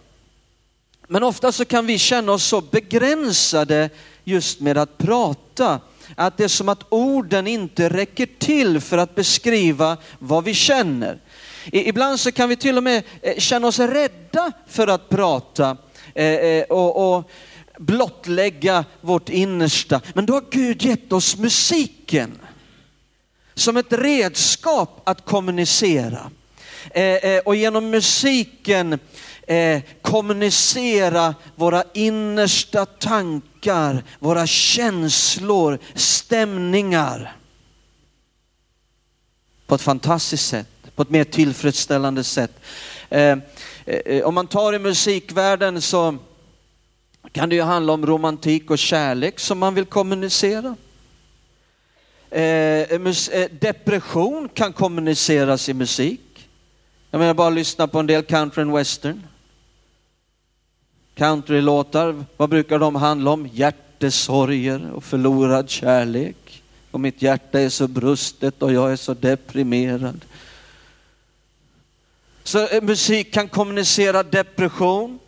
Men 1.09 1.23
ofta 1.23 1.53
så 1.53 1.65
kan 1.65 1.87
vi 1.87 1.99
känna 1.99 2.33
oss 2.33 2.45
så 2.45 2.61
begränsade 2.61 3.91
just 4.25 4.61
med 4.61 4.79
att 4.79 4.99
prata, 4.99 5.81
att 6.17 6.37
det 6.37 6.45
är 6.45 6.49
som 6.49 6.69
att 6.69 6.85
orden 6.89 7.47
inte 7.47 7.89
räcker 7.89 8.29
till 8.39 8.81
för 8.81 8.99
att 8.99 9.15
beskriva 9.15 9.97
vad 10.19 10.45
vi 10.45 10.55
känner. 10.55 11.19
Ibland 11.73 12.21
så 12.21 12.33
kan 12.33 12.49
vi 12.49 12.57
till 12.57 12.77
och 12.77 12.83
med 12.83 13.03
eh, 13.23 13.39
känna 13.39 13.67
oss 13.69 13.79
rädda 13.79 14.53
för 14.67 14.87
att 14.87 15.09
prata 15.09 15.77
eh, 16.15 16.27
eh, 16.27 16.65
och, 16.65 17.17
och 17.17 17.31
blottlägga 17.79 18.85
vårt 19.01 19.29
innersta. 19.29 20.01
Men 20.15 20.27
då 20.27 20.35
har 20.35 20.45
Gud 20.51 20.83
gett 20.83 21.13
oss 21.13 21.37
musiken 21.37 22.39
som 23.55 23.77
ett 23.77 23.93
redskap 23.93 25.03
att 25.05 25.25
kommunicera. 25.25 26.31
Eh, 26.91 27.05
eh, 27.05 27.39
och 27.39 27.57
genom 27.57 27.91
musiken 27.91 28.99
eh, 29.47 29.83
kommunicera 30.03 31.35
våra 31.55 31.85
innersta 31.95 32.87
tankar, 32.87 34.05
våra 34.19 34.47
känslor, 34.47 35.79
stämningar 35.95 37.37
på 39.67 39.75
ett 39.75 39.83
fantastiskt 39.83 40.49
sätt 40.49 40.69
på 40.99 41.03
ett 41.03 41.11
mer 41.11 41.25
tillfredsställande 41.25 42.25
sätt. 42.25 42.61
Eh, 43.11 43.39
eh, 43.87 44.25
om 44.25 44.35
man 44.35 44.47
tar 44.47 44.73
i 44.73 44.79
musikvärlden 44.79 45.83
så 45.83 46.17
kan 47.33 47.49
det 47.49 47.55
ju 47.55 47.63
handla 47.63 47.93
om 47.93 48.07
romantik 48.07 48.71
och 48.71 48.79
kärlek 48.79 49.39
som 49.41 49.59
man 49.59 49.75
vill 49.75 49.85
kommunicera. 49.85 50.77
Eh, 52.31 52.43
eh, 52.43 53.01
eh, 53.33 53.51
depression 53.61 54.49
kan 54.55 54.73
kommuniceras 54.73 55.69
i 55.69 55.75
musik. 55.75 56.49
Jag 57.11 57.19
menar 57.19 57.35
bara 57.35 57.51
lyssna 57.51 57.89
på 57.89 57.99
en 57.99 58.07
del 58.07 58.23
country 58.23 58.63
and 58.63 58.73
western. 58.73 59.23
Countrylåtar, 61.15 62.25
vad 62.37 62.51
brukar 62.51 62.79
de 62.79 62.95
handla 62.95 63.31
om? 63.31 63.47
Hjärtesorger 63.47 64.91
och 64.93 65.05
förlorad 65.05 65.71
kärlek. 65.71 66.63
Och 66.91 67.01
mitt 67.01 67.23
hjärta 67.23 67.61
är 67.61 67.69
så 67.69 67.89
brustet 67.89 68.63
och 68.63 68.73
jag 68.73 68.93
är 68.93 68.97
så 68.97 69.15
deprimerad. 69.15 70.25
Så 72.43 72.69
eh, 72.69 72.83
musik 72.83 73.33
kan 73.33 73.49
kommunicera 73.49 74.23
depression. 74.23 75.19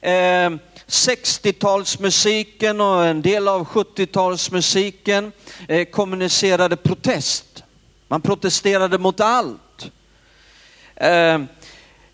Eh, 0.00 0.50
60-talsmusiken 0.86 2.80
och 2.80 3.06
en 3.06 3.22
del 3.22 3.48
av 3.48 3.66
70-talsmusiken 3.66 5.32
eh, 5.68 5.84
kommunicerade 5.84 6.76
protest. 6.76 7.64
Man 8.08 8.20
protesterade 8.20 8.98
mot 8.98 9.20
allt. 9.20 9.90
Eh, 10.96 11.40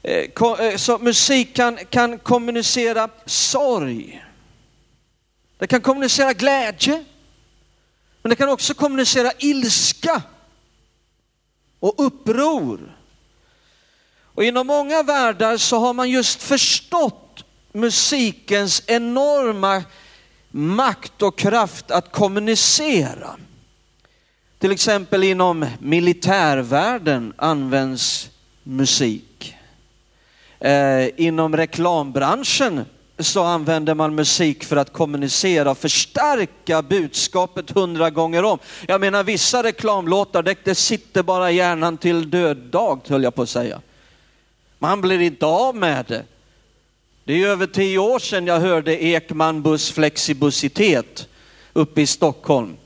eh, 0.02 0.30
eh, 0.60 0.76
så 0.76 0.98
musik 0.98 1.56
kan, 1.56 1.76
kan 1.76 2.18
kommunicera 2.18 3.08
sorg. 3.26 4.24
Det 5.58 5.66
kan 5.66 5.80
kommunicera 5.80 6.32
glädje. 6.32 7.04
Men 8.22 8.30
det 8.30 8.36
kan 8.36 8.48
också 8.48 8.74
kommunicera 8.74 9.32
ilska 9.38 10.22
och 11.80 11.94
uppror. 12.06 12.96
Och 14.34 14.44
inom 14.44 14.66
många 14.66 15.02
världar 15.02 15.56
så 15.56 15.78
har 15.78 15.94
man 15.94 16.10
just 16.10 16.42
förstått 16.42 17.29
musikens 17.72 18.82
enorma 18.86 19.82
makt 20.50 21.22
och 21.22 21.38
kraft 21.38 21.90
att 21.90 22.12
kommunicera. 22.12 23.36
Till 24.58 24.72
exempel 24.72 25.24
inom 25.24 25.66
militärvärlden 25.78 27.32
används 27.36 28.30
musik. 28.62 29.54
Eh, 30.58 31.08
inom 31.16 31.56
reklambranschen 31.56 32.84
så 33.18 33.42
använder 33.42 33.94
man 33.94 34.14
musik 34.14 34.64
för 34.64 34.76
att 34.76 34.92
kommunicera 34.92 35.70
och 35.70 35.78
förstärka 35.78 36.82
budskapet 36.82 37.70
hundra 37.70 38.10
gånger 38.10 38.42
om. 38.44 38.58
Jag 38.88 39.00
menar 39.00 39.24
vissa 39.24 39.62
reklamlåtar, 39.62 40.42
det, 40.42 40.64
det 40.64 40.74
sitter 40.74 41.22
bara 41.22 41.50
hjärnan 41.50 41.98
till 41.98 42.30
död 42.30 42.56
dag 42.56 43.00
höll 43.08 43.22
jag 43.22 43.34
på 43.34 43.42
att 43.42 43.48
säga. 43.48 43.80
Man 44.78 45.00
blir 45.00 45.20
inte 45.20 45.46
av 45.46 45.76
med 45.76 46.04
det. 46.08 46.24
Det 47.24 47.32
är 47.32 47.48
över 47.48 47.66
tio 47.66 47.98
år 47.98 48.18
sedan 48.18 48.46
jag 48.46 48.60
hörde 48.60 49.04
Ekman 49.04 49.62
Buss 49.62 49.90
Flexibusitet 49.92 51.28
uppe 51.72 52.00
i 52.00 52.06
Stockholm. 52.06 52.76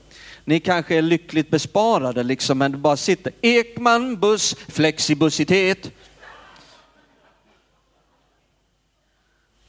Ni 0.43 0.59
kanske 0.59 0.95
är 0.95 1.01
lyckligt 1.01 1.49
besparade 1.49 2.23
liksom, 2.23 2.57
men 2.57 2.71
det 2.71 2.77
bara 2.77 2.97
sitter 2.97 3.33
Ekman 3.41 4.19
Buss 4.19 4.55
Flexibusitet. 4.67 5.91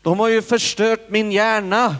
De 0.02 0.20
har 0.20 0.28
ju 0.28 0.42
förstört 0.42 1.10
min 1.10 1.32
hjärna. 1.32 1.96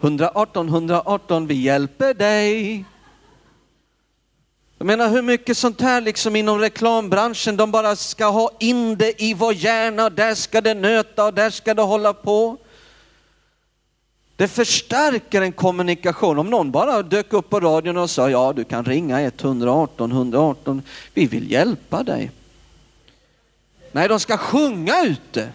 118, 0.00 0.68
118, 0.68 1.46
vi 1.46 1.54
hjälper 1.54 2.14
dig. 2.14 2.84
Jag 4.78 4.86
menar 4.86 5.08
hur 5.08 5.22
mycket 5.22 5.58
sånt 5.58 5.80
här 5.80 6.00
liksom 6.00 6.36
inom 6.36 6.58
reklambranschen, 6.58 7.56
de 7.56 7.70
bara 7.70 7.96
ska 7.96 8.26
ha 8.26 8.50
in 8.58 8.96
det 8.96 9.22
i 9.22 9.34
vår 9.34 9.54
hjärna, 9.54 10.10
där 10.10 10.34
ska 10.34 10.60
det 10.60 10.74
nöta 10.74 11.24
och 11.24 11.34
där 11.34 11.50
ska 11.50 11.74
det 11.74 11.82
hålla 11.82 12.12
på. 12.12 12.56
Det 14.36 14.48
förstärker 14.48 15.42
en 15.42 15.52
kommunikation. 15.52 16.38
Om 16.38 16.50
någon 16.50 16.70
bara 16.70 17.02
dök 17.02 17.32
upp 17.32 17.50
på 17.50 17.60
radion 17.60 17.96
och 17.96 18.10
sa 18.10 18.30
ja 18.30 18.52
du 18.52 18.64
kan 18.64 18.84
ringa 18.84 19.20
118 19.20 20.12
118, 20.12 20.82
vi 21.14 21.26
vill 21.26 21.50
hjälpa 21.50 22.02
dig. 22.02 22.30
Nej, 23.92 24.08
de 24.08 24.20
ska 24.20 24.36
sjunga 24.36 25.04
ut 25.04 25.32
det. 25.32 25.52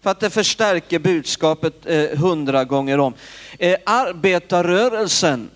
För 0.00 0.10
att 0.10 0.20
det 0.20 0.30
förstärker 0.30 0.98
budskapet 0.98 1.74
eh, 1.86 2.18
hundra 2.18 2.64
gånger 2.64 3.00
om. 3.00 3.14
Eh, 3.58 3.76
arbetarrörelsen 3.84 5.50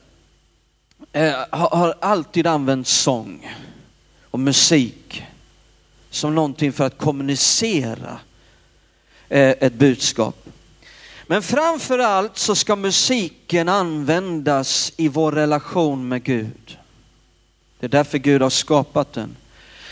Eh, 1.12 1.35
har 1.50 1.95
alltid 2.00 2.47
använt 2.47 2.88
sång 2.88 3.54
och 4.31 4.40
musik 4.40 5.25
som 6.11 6.35
någonting 6.35 6.73
för 6.73 6.85
att 6.85 6.99
kommunicera 6.99 8.19
eh, 9.28 9.50
ett 9.50 9.75
budskap. 9.75 10.49
Men 11.26 11.42
framför 11.42 11.99
allt 11.99 12.38
så 12.38 12.54
ska 12.54 12.76
musiken 12.76 13.69
användas 13.69 14.92
i 14.97 15.09
vår 15.09 15.33
relation 15.33 16.09
med 16.09 16.25
Gud. 16.25 16.78
Det 17.81 17.87
är 17.87 17.90
därför 17.90 18.19
Gud 18.19 18.42
har 18.42 18.50
skapat 18.50 19.12
den. 19.12 19.37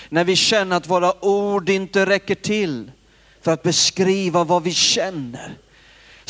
När 0.08 0.24
vi 0.24 0.36
känner 0.36 0.76
att 0.76 0.88
våra 0.88 1.24
ord 1.24 1.68
inte 1.68 2.06
räcker 2.06 2.34
till 2.34 2.90
för 3.40 3.52
att 3.52 3.62
beskriva 3.62 4.44
vad 4.44 4.62
vi 4.62 4.72
känner 4.74 5.56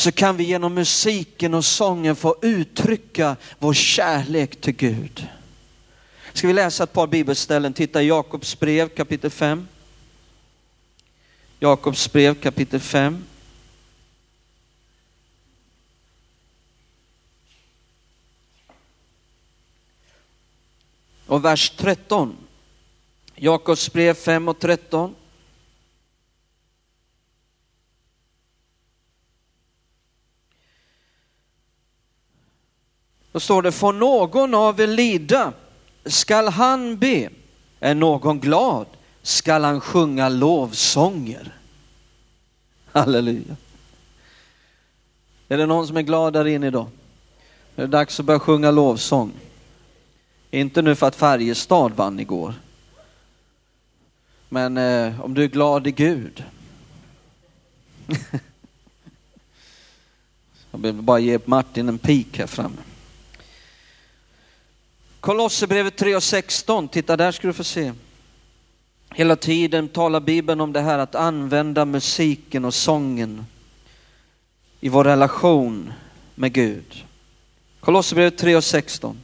så 0.01 0.13
kan 0.13 0.37
vi 0.37 0.45
genom 0.45 0.75
musiken 0.75 1.55
och 1.55 1.65
sången 1.65 2.17
få 2.17 2.37
uttrycka 2.43 3.37
vår 3.59 3.75
kärlek 3.75 4.61
till 4.61 4.73
Gud. 4.73 5.27
Ska 6.33 6.47
vi 6.47 6.53
läsa 6.53 6.85
ett 6.85 6.93
par 6.93 7.07
bibelställen? 7.07 7.73
Titta 7.73 8.03
i 8.03 8.09
Jakobs 8.09 8.61
brev 8.61 8.89
kapitel 8.89 9.31
5. 9.31 9.69
Jakobs 11.59 12.13
brev 12.13 12.35
kapitel 12.35 12.81
5. 12.81 13.25
Och 21.27 21.45
vers 21.45 21.73
13. 21.77 22.37
Jakobs 23.35 23.93
brev 23.93 24.15
5 24.15 24.49
och 24.49 24.59
13. 24.59 25.15
Då 33.33 33.41
står 33.41 33.63
det, 33.63 33.73
får 33.73 33.93
någon 33.93 34.55
av 34.55 34.81
er 34.81 34.87
lida, 34.87 35.53
skall 36.05 36.49
han 36.49 36.99
be. 36.99 37.29
Är 37.81 37.95
någon 37.95 38.41
glad, 38.41 38.87
skall 39.23 39.65
han 39.65 39.81
sjunga 39.81 40.29
lovsånger. 40.29 41.55
Halleluja. 42.93 43.57
Är 45.49 45.59
det 45.59 45.67
någon 45.67 45.87
som 45.87 45.97
är 45.97 46.03
glad 46.03 46.33
där 46.33 46.47
inne 46.47 46.67
idag? 46.67 46.87
Det 47.75 47.83
är 47.83 47.87
dags 47.87 48.21
att 48.21 48.27
börja 48.27 48.41
sjunga 48.41 48.71
lovsång. 48.71 49.33
Inte 50.51 50.83
nu 50.83 50.95
för 50.95 51.07
att 51.07 51.17
Färjestad 51.17 51.93
vann 51.93 52.21
igår. 52.21 52.55
Men 54.49 54.77
eh, 54.77 55.21
om 55.21 55.35
du 55.35 55.45
är 55.45 55.49
glad 55.49 55.87
i 55.87 55.91
Gud. 55.91 56.45
Jag 60.71 60.79
vill 60.79 60.95
bara 60.95 61.19
ge 61.19 61.39
Martin 61.45 61.89
en 61.89 61.99
pik 61.99 62.39
här 62.39 62.47
framme. 62.47 62.77
Kolosserbrevet 65.21 65.97
3 65.97 66.17
och 66.17 66.23
16, 66.23 66.89
titta 66.89 67.17
där 67.17 67.33
ska 67.33 67.47
du 67.47 67.53
få 67.53 67.65
se. 67.65 67.93
Hela 69.15 69.37
tiden 69.37 69.89
talar 69.89 70.21
Bibeln 70.21 70.61
om 70.61 70.73
det 70.73 70.81
här 70.81 70.99
att 70.99 71.15
använda 71.15 71.85
musiken 71.85 72.65
och 72.65 72.75
sången 72.75 73.47
i 74.81 74.89
vår 74.89 75.05
relation 75.05 75.93
med 76.35 76.53
Gud. 76.53 77.05
Kolosserbrevet 77.81 78.39
3 78.39 78.57
och 78.57 78.65
16. 78.65 79.21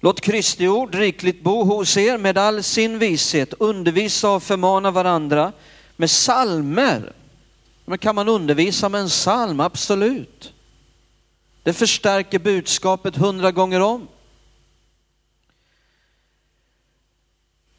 Låt 0.00 0.20
Kristi 0.20 0.68
ord 0.68 0.94
rikligt 0.94 1.42
bo 1.42 1.64
hos 1.64 1.96
er 1.96 2.18
med 2.18 2.38
all 2.38 2.62
sin 2.62 2.98
vishet, 2.98 3.54
undervisa 3.58 4.30
och 4.30 4.42
förmana 4.42 4.90
varandra 4.90 5.52
med 5.96 6.10
salmer. 6.10 7.12
Men 7.84 7.98
kan 7.98 8.14
man 8.14 8.28
undervisa 8.28 8.88
med 8.88 9.00
en 9.00 9.08
psalm? 9.08 9.60
Absolut. 9.60 10.52
Det 11.68 11.74
förstärker 11.74 12.38
budskapet 12.38 13.16
hundra 13.16 13.52
gånger 13.52 13.80
om. 13.80 14.08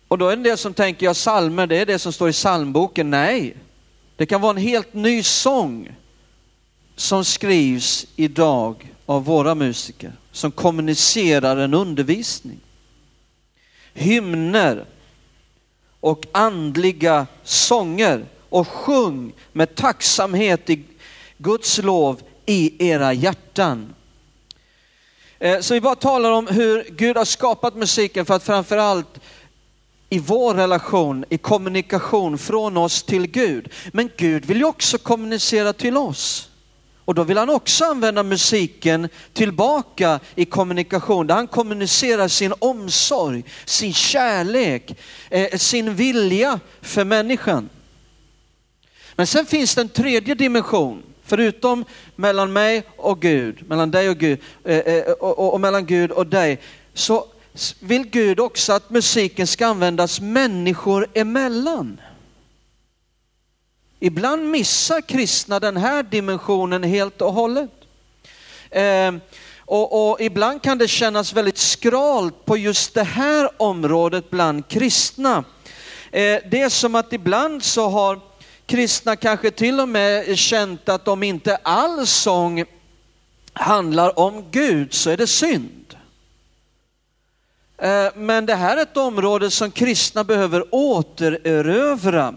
Och 0.07 0.17
då 0.17 0.25
är 0.25 0.29
det 0.29 0.39
en 0.39 0.43
del 0.43 0.57
som 0.57 0.73
tänker, 0.73 1.05
ja 1.05 1.13
salmer 1.13 1.67
det 1.67 1.77
är 1.77 1.85
det 1.85 1.99
som 1.99 2.13
står 2.13 2.29
i 2.29 2.31
psalmboken. 2.31 3.09
Nej, 3.09 3.55
det 4.15 4.25
kan 4.25 4.41
vara 4.41 4.51
en 4.51 4.57
helt 4.57 4.93
ny 4.93 5.23
sång 5.23 5.95
som 6.95 7.25
skrivs 7.25 8.07
idag 8.15 8.93
av 9.05 9.25
våra 9.25 9.55
musiker 9.55 10.13
som 10.31 10.51
kommunicerar 10.51 11.57
en 11.57 11.73
undervisning. 11.73 12.59
Hymner 13.93 14.85
och 15.99 16.25
andliga 16.31 17.27
sånger 17.43 18.25
och 18.49 18.67
sjung 18.67 19.33
med 19.53 19.75
tacksamhet 19.75 20.69
i 20.69 20.83
Guds 21.37 21.77
lov 21.77 22.21
i 22.49 22.89
era 22.89 23.13
hjärtan. 23.13 23.93
Eh, 25.39 25.59
så 25.59 25.73
vi 25.73 25.81
bara 25.81 25.95
talar 25.95 26.31
om 26.31 26.47
hur 26.47 26.83
Gud 26.89 27.17
har 27.17 27.25
skapat 27.25 27.75
musiken 27.75 28.25
för 28.25 28.33
att 28.33 28.43
framförallt 28.43 29.19
i 30.09 30.19
vår 30.19 30.53
relation, 30.53 31.25
i 31.29 31.37
kommunikation 31.37 32.37
från 32.37 32.77
oss 32.77 33.03
till 33.03 33.27
Gud. 33.27 33.73
Men 33.93 34.09
Gud 34.17 34.45
vill 34.45 34.57
ju 34.57 34.63
också 34.63 34.97
kommunicera 34.97 35.73
till 35.73 35.97
oss. 35.97 36.49
Och 37.05 37.15
då 37.15 37.23
vill 37.23 37.37
han 37.37 37.49
också 37.49 37.85
använda 37.85 38.23
musiken 38.23 39.09
tillbaka 39.33 40.19
i 40.35 40.45
kommunikation, 40.45 41.27
där 41.27 41.35
han 41.35 41.47
kommunicerar 41.47 42.27
sin 42.27 42.53
omsorg, 42.59 43.43
sin 43.65 43.93
kärlek, 43.93 44.99
eh, 45.29 45.57
sin 45.57 45.95
vilja 45.95 46.59
för 46.81 47.03
människan. 47.03 47.69
Men 49.15 49.27
sen 49.27 49.45
finns 49.45 49.75
det 49.75 49.81
en 49.81 49.89
tredje 49.89 50.35
dimension, 50.35 51.03
förutom 51.29 51.85
mellan 52.15 52.53
mig 52.53 52.83
och 52.97 53.21
Gud, 53.21 53.69
mellan 53.69 53.91
dig 53.91 54.09
och 54.09 54.17
Gud, 54.17 54.39
eh, 54.63 54.77
eh 54.77 55.03
och, 55.03 55.39
och, 55.39 55.53
och 55.53 55.61
mellan 55.61 55.85
Gud 55.85 56.11
och 56.11 56.27
dig, 56.27 56.59
så 56.93 57.25
vill 57.79 58.03
Gud 58.03 58.39
också 58.39 58.73
att 58.73 58.89
musiken 58.89 59.47
ska 59.47 59.67
användas 59.67 60.21
människor 60.21 61.07
emellan. 61.13 62.01
Ibland 63.99 64.49
missar 64.49 65.01
kristna 65.01 65.59
den 65.59 65.77
här 65.77 66.03
dimensionen 66.03 66.83
helt 66.83 67.21
och 67.21 67.33
hållet. 67.33 67.71
Eh, 68.69 69.13
och, 69.59 70.11
och, 70.11 70.21
ibland 70.21 70.61
kan 70.61 70.77
det 70.77 70.87
kännas 70.87 71.33
väldigt 71.33 71.57
skralt 71.57 72.45
på 72.45 72.57
just 72.57 72.93
det 72.93 73.03
här 73.03 73.49
området 73.61 74.29
bland 74.29 74.67
kristna. 74.67 75.43
Eh, 76.11 76.39
det 76.51 76.61
är 76.61 76.69
som 76.69 76.95
att 76.95 77.13
ibland 77.13 77.63
så 77.63 77.89
har 77.89 78.19
kristna 78.69 79.15
kanske 79.15 79.51
till 79.51 79.79
och 79.79 79.89
med 79.89 80.37
känt 80.37 80.89
att 80.89 81.07
om 81.07 81.23
inte 81.23 81.55
all 81.55 82.07
sång 82.07 82.63
handlar 83.53 84.19
om 84.19 84.45
Gud 84.51 84.93
så 84.93 85.09
är 85.09 85.17
det 85.17 85.27
synd. 85.27 85.95
Eh, 87.77 88.07
men 88.15 88.45
det 88.45 88.55
här 88.55 88.77
är 88.77 88.81
ett 88.81 88.97
område 88.97 89.51
som 89.51 89.71
kristna 89.71 90.23
behöver 90.23 90.65
återerövra. 90.71 92.33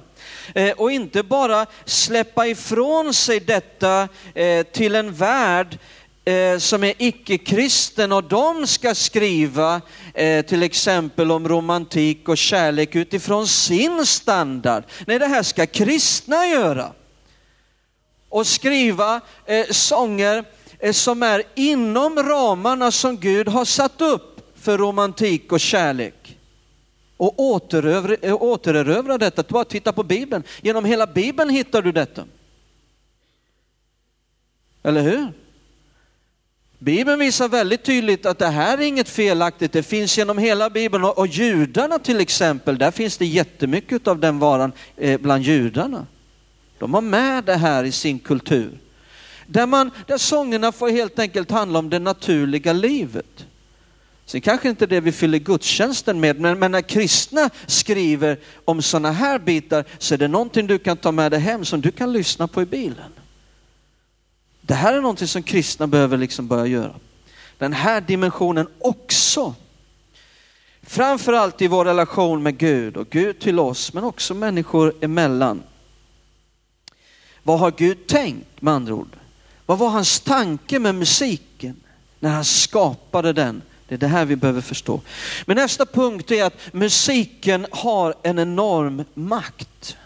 Eh, 0.54 0.70
och 0.70 0.92
inte 0.92 1.22
bara 1.22 1.66
släppa 1.84 2.46
ifrån 2.46 3.14
sig 3.14 3.40
detta 3.40 4.08
eh, 4.34 4.62
till 4.62 4.94
en 4.94 5.12
värld 5.12 5.78
eh, 6.24 6.58
som 6.58 6.84
är 6.84 6.94
icke-kristen 6.98 8.12
och 8.12 8.24
de 8.24 8.66
ska 8.66 8.94
skriva 8.94 9.80
eh, 10.14 10.44
till 10.44 10.62
exempel 10.62 11.30
om 11.30 11.48
romantik 11.48 12.28
och 12.28 12.38
kärlek 12.38 12.94
utifrån 12.94 13.46
sin 13.48 14.06
standard. 14.06 14.84
Nej, 15.06 15.18
det 15.18 15.26
här 15.26 15.42
ska 15.42 15.66
kristna 15.66 16.46
göra. 16.46 16.92
Och 18.28 18.46
skriva 18.46 19.20
eh, 19.46 19.66
sånger 19.70 20.44
eh, 20.78 20.92
som 20.92 21.22
är 21.22 21.42
inom 21.54 22.22
ramarna 22.22 22.90
som 22.90 23.16
Gud 23.16 23.48
har 23.48 23.64
satt 23.64 24.00
upp 24.00 24.54
för 24.56 24.78
romantik 24.78 25.52
och 25.52 25.60
kärlek 25.60 26.38
och 27.16 27.40
återerövra 28.42 29.18
detta. 29.18 29.44
Bara 29.48 29.64
titta 29.64 29.92
på 29.92 30.02
Bibeln. 30.02 30.44
Genom 30.60 30.84
hela 30.84 31.06
Bibeln 31.06 31.50
hittar 31.50 31.82
du 31.82 31.92
detta. 31.92 32.24
Eller 34.82 35.02
hur? 35.02 35.32
Bibeln 36.84 37.18
visar 37.18 37.48
väldigt 37.48 37.82
tydligt 37.82 38.26
att 38.26 38.38
det 38.38 38.48
här 38.48 38.78
är 38.78 38.82
inget 38.82 39.08
felaktigt. 39.08 39.72
Det 39.72 39.82
finns 39.82 40.18
genom 40.18 40.38
hela 40.38 40.70
Bibeln 40.70 41.04
och, 41.04 41.26
judarna 41.26 41.98
till 41.98 42.20
exempel, 42.20 42.78
där 42.78 42.90
finns 42.90 43.16
det 43.16 43.26
jättemycket 43.26 44.08
av 44.08 44.18
den 44.18 44.38
varan 44.38 44.72
eh, 44.96 45.20
bland 45.20 45.42
judarna. 45.42 46.06
De 46.78 46.94
har 46.94 47.00
med 47.00 47.44
det 47.44 47.56
här 47.56 47.84
i 47.84 47.92
sin 47.92 48.18
kultur. 48.18 48.78
Där, 49.46 49.66
man, 49.66 49.90
där 50.06 50.18
sångerna 50.18 50.72
får 50.72 50.90
helt 50.90 51.18
enkelt 51.18 51.50
handla 51.50 51.78
om 51.78 51.90
det 51.90 51.98
naturliga 51.98 52.72
livet. 52.72 53.46
Sen 54.26 54.40
kanske 54.40 54.68
inte 54.68 54.86
det 54.86 55.00
vi 55.00 55.12
fyller 55.12 55.38
gudstjänsten 55.38 56.20
med, 56.20 56.40
men, 56.40 56.58
men 56.58 56.72
när 56.72 56.80
kristna 56.82 57.50
skriver 57.66 58.38
om 58.64 58.82
sådana 58.82 59.12
här 59.12 59.38
bitar 59.38 59.84
så 59.98 60.14
är 60.14 60.18
det 60.18 60.28
någonting 60.28 60.66
du 60.66 60.78
kan 60.78 60.96
ta 60.96 61.12
med 61.12 61.30
dig 61.30 61.40
hem 61.40 61.64
som 61.64 61.80
du 61.80 61.90
kan 61.90 62.12
lyssna 62.12 62.48
på 62.48 62.62
i 62.62 62.66
bilen. 62.66 63.12
Det 64.64 64.74
här 64.74 64.92
är 64.92 65.00
någonting 65.00 65.28
som 65.28 65.42
kristna 65.42 65.86
behöver 65.86 66.16
liksom 66.16 66.48
börja 66.48 66.66
göra. 66.66 66.94
Den 67.58 67.72
här 67.72 68.00
dimensionen 68.00 68.68
också. 68.78 69.54
Framförallt 70.82 71.62
i 71.62 71.68
vår 71.68 71.84
relation 71.84 72.42
med 72.42 72.58
Gud 72.58 72.96
och 72.96 73.10
Gud 73.10 73.40
till 73.40 73.58
oss, 73.58 73.92
men 73.92 74.04
också 74.04 74.34
människor 74.34 74.94
emellan. 75.00 75.62
Vad 77.42 77.58
har 77.58 77.70
Gud 77.70 78.06
tänkt 78.06 78.62
med 78.62 78.74
andra 78.74 78.94
ord? 78.94 79.16
Vad 79.66 79.78
var 79.78 79.88
hans 79.88 80.20
tanke 80.20 80.78
med 80.78 80.94
musiken 80.94 81.76
när 82.20 82.30
han 82.30 82.44
skapade 82.44 83.32
den? 83.32 83.62
Det 83.88 83.94
är 83.94 83.98
det 83.98 84.06
här 84.06 84.24
vi 84.24 84.36
behöver 84.36 84.60
förstå. 84.60 85.00
Men 85.46 85.56
nästa 85.56 85.86
punkt 85.86 86.30
är 86.30 86.44
att 86.44 86.72
musiken 86.72 87.66
har 87.70 88.14
en 88.22 88.38
enorm 88.38 89.04
makt. 89.14 89.96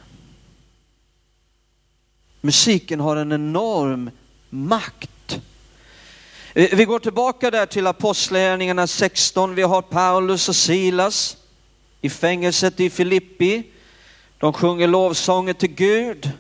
Musiken 2.41 3.01
har 3.01 3.17
en 3.17 3.33
enorm 3.33 4.11
makt. 4.57 5.41
Vi 6.55 6.85
går 6.85 6.99
tillbaka 6.99 7.51
där 7.51 7.67
till 7.67 7.87
Apostlagärningarna 7.87 8.87
16. 8.87 9.55
Vi 9.55 9.63
har 9.63 9.83
Paulus 9.83 10.49
och 10.49 10.57
Silas 10.57 11.37
i 12.01 12.11
fängelset 12.11 12.81
i 12.81 12.91
Filippi. 12.91 13.63
De 14.39 14.53
sjunger 14.53 14.87
lovsånger 14.87 15.53
till 15.53 15.75
Gud. 15.75 16.31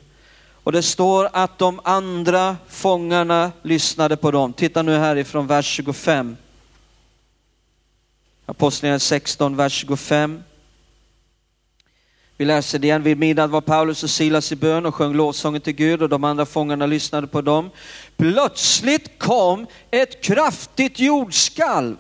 Och 0.53 0.73
det 0.73 0.83
står 0.83 1.29
att 1.33 1.59
de 1.59 1.81
andra 1.85 2.57
fångarna 2.69 3.53
lyssnade 3.63 4.17
på 4.17 4.31
dem. 4.31 4.53
Titta 4.53 4.83
nu 4.83 4.99
härifrån 4.99 5.47
vers 5.47 5.67
25. 5.67 6.37
Apostlagärningarna 8.47 8.99
16, 8.99 9.57
vers 9.57 9.73
25. 9.73 10.43
Vi 12.39 12.45
läser 12.45 12.79
det 12.79 12.87
igen. 12.87 13.03
Vid 13.03 13.19
midnatt 13.19 13.51
var 13.51 13.61
Paulus 13.61 14.03
och 14.03 14.11
Silas 14.11 14.53
i 14.53 14.57
bön 14.57 14.87
och 14.87 14.95
sjöng 14.95 15.15
lovsången 15.15 15.61
till 15.61 15.73
Gud 15.73 16.03
och 16.03 16.09
de 16.09 16.25
andra 16.25 16.47
fångarna 16.47 16.87
lyssnade 16.87 17.27
på 17.27 17.41
dem. 17.41 17.71
Plötsligt 18.17 19.19
kom 19.19 19.67
ett 19.91 20.23
kraftigt 20.23 21.01
jordskalv 21.01 21.97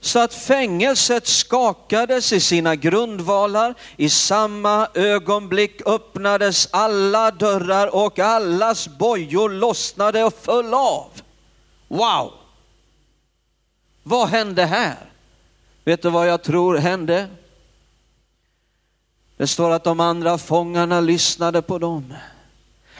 så 0.00 0.18
att 0.18 0.34
fängelset 0.34 1.26
skakades 1.26 2.32
i 2.32 2.40
sina 2.40 2.76
grundvalar. 2.76 3.74
I 3.96 4.08
samma 4.08 4.88
ögonblick 4.94 5.86
öppnades 5.86 6.68
alla 6.70 7.30
dörrar 7.30 7.94
och 7.94 8.18
allas 8.18 8.88
bojor 8.88 9.48
lossnade 9.48 10.24
och 10.24 10.34
föll 10.34 10.74
av. 10.74 11.10
Wow! 11.88 12.32
Vad 14.02 14.28
hände 14.28 14.64
här? 14.64 14.96
Vet 15.84 16.02
du 16.02 16.10
vad 16.10 16.28
jag 16.28 16.42
tror 16.42 16.76
hände? 16.76 17.28
Det 19.36 19.46
står 19.46 19.70
att 19.70 19.84
de 19.84 20.00
andra 20.00 20.38
fångarna 20.38 21.00
lyssnade 21.00 21.62
på 21.62 21.78
dem. 21.78 22.14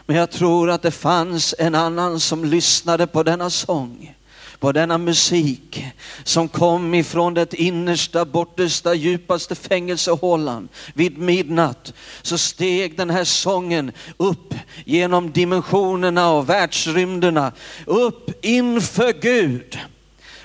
Men 0.07 0.17
jag 0.17 0.31
tror 0.31 0.71
att 0.71 0.83
det 0.83 0.91
fanns 0.91 1.55
en 1.59 1.75
annan 1.75 2.21
som 2.21 2.45
lyssnade 2.45 3.07
på 3.07 3.23
denna 3.23 3.51
sång 3.51 4.15
på 4.63 4.73
denna 4.73 4.99
musik 4.99 5.85
som 6.25 6.49
kom 6.49 6.95
ifrån 6.95 7.35
det 7.35 7.55
innersta, 7.55 8.25
bortersta, 8.25 8.95
djupaste 8.95 9.55
fängelsehålan. 9.55 10.69
Vid 10.95 11.19
midnatt 11.19 11.93
så 12.23 12.39
steg 12.39 12.97
den 12.97 13.11
här 13.11 13.25
sången 13.25 13.93
upp 14.17 14.55
genom 14.85 15.33
dimensionerna 15.33 16.31
och 16.31 16.49
världsrymderna, 16.49 17.53
upp 17.87 18.45
inför 18.45 19.13
Gud. 19.13 19.79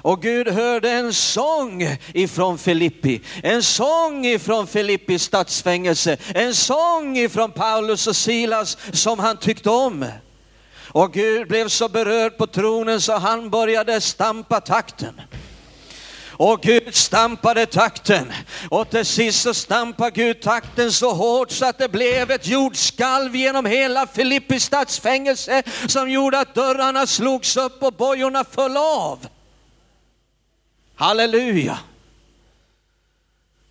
Och 0.02 0.22
Gud 0.22 0.48
hörde 0.48 0.92
en 0.92 1.14
sång 1.14 1.98
ifrån 2.14 2.58
Filippi, 2.58 3.22
en 3.44 3.64
sång 3.64 4.26
ifrån 4.26 4.68
Filippis 4.68 5.24
stadsfängelse, 5.24 6.18
en 6.36 6.56
sång 6.56 7.18
ifrån 7.18 7.52
Paulus 7.52 8.08
och 8.08 8.16
Silas 8.16 8.78
som 8.94 9.20
han 9.20 9.38
tyckte 9.38 9.70
om. 9.70 10.06
Och 10.92 11.14
Gud 11.14 11.48
blev 11.48 11.68
så 11.68 11.90
berörd 11.90 12.38
på 12.38 12.48
tronen 12.48 13.02
så 13.02 13.18
han 13.18 13.50
började 13.50 14.02
stampa 14.02 14.62
takten. 14.62 15.22
Och 16.40 16.62
Gud 16.62 16.96
stampade 16.96 17.66
takten 17.66 18.34
och 18.70 18.90
till 18.90 19.06
sist 19.06 19.42
så 19.42 19.54
stampade 19.54 20.12
Gud 20.12 20.42
takten 20.42 20.92
så 20.92 21.14
hårt 21.14 21.52
så 21.52 21.66
att 21.66 21.78
det 21.78 21.90
blev 21.90 22.32
ett 22.32 22.48
jordskalv 22.48 23.36
genom 23.36 23.66
hela 23.66 24.08
Filippis 24.08 24.64
stadsfängelse 24.64 25.64
som 25.88 26.10
gjorde 26.10 26.40
att 26.40 26.56
dörrarna 26.56 27.08
slogs 27.08 27.58
upp 27.58 27.84
och 27.84 27.94
bojorna 27.94 28.46
föll 28.52 28.78
av. 28.78 29.20
Halleluja! 31.00 31.80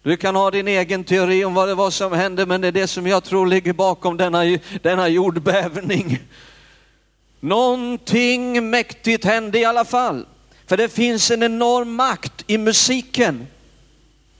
Du 0.03 0.17
kan 0.17 0.37
ha 0.37 0.51
din 0.51 0.69
egen 0.69 1.05
teori 1.05 1.45
om 1.45 1.55
vad 1.55 1.69
det 1.69 1.75
var 1.75 1.91
som 1.91 2.13
hände, 2.13 2.47
men 2.47 2.61
det 2.61 2.69
är 2.69 2.73
det 2.73 2.87
som 2.87 3.07
jag 3.07 3.25
tror 3.25 3.47
ligger 3.47 3.73
bakom 3.73 4.17
denna, 4.17 4.59
denna 4.83 5.09
jordbävning. 5.09 6.19
Någonting 7.41 8.71
mäktigt 8.71 9.25
hände 9.25 9.59
i 9.59 9.65
alla 9.65 9.85
fall. 9.85 10.27
För 10.67 10.77
det 10.77 10.89
finns 10.89 11.31
en 11.31 11.43
enorm 11.43 11.95
makt 11.95 12.45
i 12.47 12.59
musiken. 12.59 13.47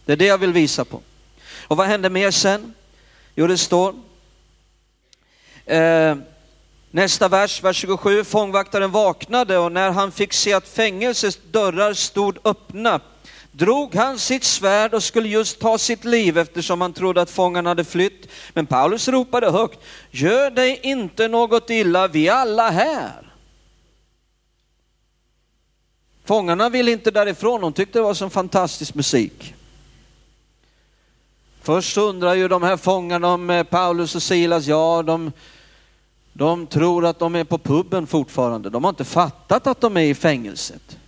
Det 0.05 0.13
är 0.13 0.17
det 0.17 0.27
jag 0.27 0.39
vill 0.39 0.53
visa 0.53 0.85
på. 0.85 1.01
Och 1.67 1.77
vad 1.77 1.87
hände 1.87 2.11
mer 2.11 2.31
sen? 2.31 2.75
Jo, 3.35 3.47
det 3.47 3.59
står 3.59 3.95
eh, 5.65 6.17
nästa 6.97 7.29
vers, 7.29 7.63
vers 7.63 7.77
27. 7.77 8.25
Fångvaktaren 8.25 8.91
vaknade 8.91 9.59
och 9.59 9.73
när 9.73 9.91
han 9.91 10.13
fick 10.13 10.33
se 10.33 10.53
att 10.53 10.69
fängelsets 10.69 11.39
dörrar 11.51 11.95
stod 11.95 12.39
öppna 12.45 13.01
drog 13.53 13.95
han 13.95 14.19
sitt 14.19 14.45
svärd 14.45 14.95
och 14.95 15.03
skulle 15.03 15.29
just 15.29 15.61
ta 15.61 15.79
sitt 15.79 16.05
liv 16.05 16.39
eftersom 16.39 16.81
han 16.81 16.93
trodde 16.93 17.23
att 17.23 17.31
fångarna 17.31 17.71
hade 17.71 17.85
flytt. 17.85 18.29
Men 18.53 18.67
Paulus 18.67 19.09
ropade 19.09 19.51
högt, 19.51 19.79
gör 20.11 20.51
dig 20.51 20.81
inte 20.83 21.29
något 21.29 21.71
illa, 21.71 22.09
vi 22.09 22.29
är 22.29 22.33
alla 22.33 22.71
här. 22.71 23.33
Fångarna 26.25 26.69
ville 26.69 26.93
inte 26.93 27.11
därifrån, 27.11 27.61
de 27.61 27.73
tyckte 27.73 27.99
det 27.99 28.03
var 28.03 28.15
så 28.15 28.31
fantastisk 28.31 28.95
musik. 28.95 29.55
Först 31.63 31.97
undrar 31.97 32.35
ju 32.35 32.49
de 32.49 32.63
här 32.63 32.77
fångarna 32.77 33.29
om 33.29 33.51
eh, 33.51 33.63
Paulus 33.63 34.15
och 34.15 34.23
Silas, 34.23 34.67
ja 34.67 35.03
de, 35.03 35.33
de 36.37 36.67
tror 36.67 37.07
att 37.07 37.19
de 37.19 37.35
är 37.35 37.45
på 37.45 37.59
puben 37.59 38.07
fortfarande. 38.07 38.71
De 38.71 38.85
har 38.85 38.89
inte 38.89 39.05
fattat 39.05 39.67
att 39.67 39.81
de 39.81 39.97
är 39.97 40.01
i 40.01 40.15
fängelset. 40.15 40.99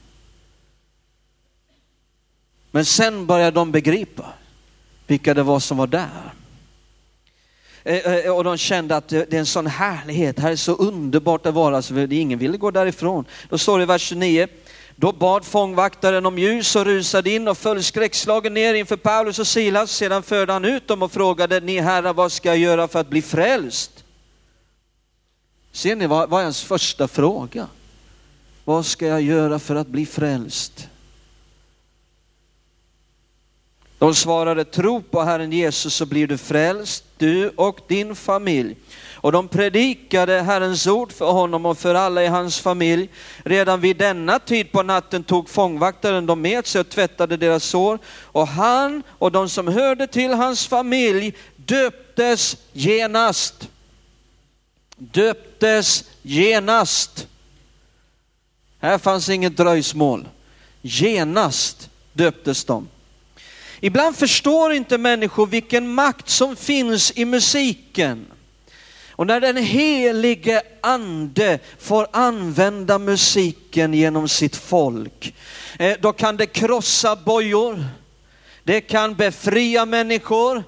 Men 2.71 2.85
sen 2.85 3.27
började 3.27 3.51
de 3.51 3.73
begripa 3.73 4.33
vilka 5.07 5.35
det 5.35 5.43
var 5.43 5.61
som 5.61 5.77
var 5.77 5.87
där. 5.87 6.33
Eh, 7.83 7.97
eh, 7.97 8.37
och 8.37 8.45
de 8.45 8.57
kände 8.57 8.97
att 8.97 9.09
det 9.09 9.33
är 9.33 9.38
en 9.38 9.47
sån 9.47 9.67
härlighet, 9.67 10.38
här 10.38 10.51
är 10.51 10.57
så 10.57 10.73
underbart 10.73 11.47
att 11.47 11.55
vara, 11.55 11.83
så 11.83 11.99
ingen 11.99 12.38
ville 12.38 12.57
gå 12.57 12.71
därifrån. 12.71 13.25
Då 13.49 13.59
står 13.59 13.79
det 13.79 13.83
i 13.83 13.87
vers 13.87 14.03
29, 14.03 14.49
då 14.97 15.12
bad 15.12 15.45
fångvaktaren 15.45 16.27
om 16.27 16.38
ljus 16.38 16.77
och 16.77 16.85
rusade 16.85 17.31
in 17.31 17.49
och 17.49 17.59
föll 17.59 17.83
skräckslagen 17.83 18.55
ner 18.55 18.75
inför 18.75 18.97
Paulus 18.97 19.38
och 19.38 19.47
Silas. 19.47 19.91
Sedan 19.91 20.23
förde 20.23 20.53
han 20.53 20.64
ut 20.64 20.88
dem 20.88 21.03
och 21.03 21.12
frågade, 21.12 21.61
ni 21.61 21.81
herrar 21.81 22.12
vad 22.12 22.33
ska 22.33 22.49
jag 22.49 22.59
göra 22.59 22.88
för 22.88 23.01
att 23.01 23.11
bli 23.11 23.23
frälst? 23.23 23.97
Ser 25.79 25.97
ni 25.97 26.07
vad 26.07 26.31
var 26.31 26.43
hans 26.43 26.62
första 26.62 27.09
fråga? 27.09 27.69
Vad 28.64 28.87
ska 28.87 29.07
jag 29.07 29.23
göra 29.23 29.59
för 29.59 29.77
att 29.77 29.87
bli 29.87 30.07
frälst? 30.07 30.88
De 33.99 34.14
svarade, 34.14 34.64
tro 34.64 35.03
på 35.03 35.23
Herren 35.23 35.53
Jesus 35.53 35.95
så 35.95 36.07
blir 36.07 36.27
du 36.27 36.38
frälst, 36.38 37.05
du 37.17 37.49
och 37.49 37.81
din 37.88 38.14
familj. 38.14 38.77
Och 39.14 39.33
de 39.33 39.49
predikade 39.49 40.41
Herrens 40.41 40.87
ord 40.87 41.12
för 41.12 41.33
honom 41.33 41.67
och 41.67 41.79
för 41.79 41.95
alla 41.95 42.25
i 42.25 42.27
hans 42.27 42.61
familj. 42.61 43.09
Redan 43.45 43.81
vid 43.81 43.97
denna 43.97 44.38
tid 44.38 44.73
på 44.73 44.83
natten 44.83 45.25
tog 45.25 45.49
fångvaktaren 45.49 46.27
dem 46.27 46.41
med 46.41 46.67
sig 46.67 46.81
och 46.81 46.88
tvättade 46.88 47.37
deras 47.37 47.64
sår. 47.64 47.99
Och 48.23 48.49
han 48.49 49.03
och 49.09 49.33
de 49.33 49.49
som 49.49 49.69
hörde 49.69 50.07
till 50.07 50.33
hans 50.33 50.67
familj 50.67 51.35
döptes 51.57 52.57
genast. 52.73 53.69
Döptes 54.98 56.04
genast. 56.22 57.26
Här 58.80 58.98
fanns 58.98 59.28
inget 59.28 59.56
dröjsmål. 59.56 60.28
Genast 60.82 61.90
döptes 62.12 62.64
de. 62.64 62.88
Ibland 63.80 64.16
förstår 64.16 64.72
inte 64.72 64.98
människor 64.98 65.46
vilken 65.46 65.94
makt 65.94 66.28
som 66.28 66.56
finns 66.56 67.12
i 67.14 67.24
musiken. 67.24 68.26
Och 69.11 69.26
när 69.26 69.40
den 69.40 69.56
helige 69.56 70.62
ande 70.80 71.58
får 71.78 72.06
använda 72.11 72.98
musiken 72.98 73.94
genom 73.94 74.28
sitt 74.28 74.56
folk, 74.56 75.34
eh, 75.78 75.96
då 76.00 76.12
kan 76.12 76.37
det 76.37 76.46
krossa 76.46 77.16
bojor, 77.16 77.84
det 78.64 78.80
kan 78.80 79.14
befria 79.14 79.87
människor 79.87 80.64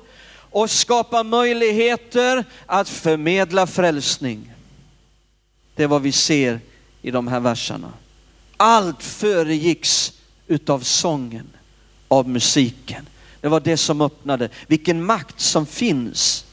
och 0.51 0.71
skapa 0.71 1.23
möjligheter 1.23 2.45
att 2.67 2.89
förmedla 2.89 3.67
frälsning. 3.67 4.53
Det 5.75 5.83
är 5.83 5.89
vad 5.89 6.03
vi 6.03 6.13
ser 6.13 6.61
i 7.03 7.11
de 7.11 7.29
här 7.29 7.41
verserna. 7.41 7.93
Allt 8.57 9.03
föregicks 9.03 10.13
utav 10.47 10.81
sången 10.81 11.51
av 12.09 12.29
musiken. 12.29 13.09
Det 13.41 13.49
var 13.49 13.61
det 13.61 13.77
som 13.77 14.01
öppnade, 14.01 14.49
vilken 14.67 15.05
makt 15.05 15.41
som 15.41 15.67
finns. 15.67 16.45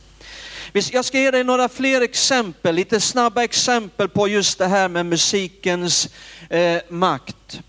Jag 0.73 1.05
ska 1.05 1.19
ge 1.19 1.31
dig 1.31 1.43
några 1.43 1.69
fler 1.69 2.01
exempel, 2.01 2.75
lite 2.75 2.99
snabba 2.99 3.43
exempel 3.43 4.10
på 4.10 4.27
just 4.27 4.57
det 4.57 4.67
här 4.67 4.89
med 4.89 5.05
musikens 5.05 6.10
eh, 6.49 6.81
makt. 6.89 7.62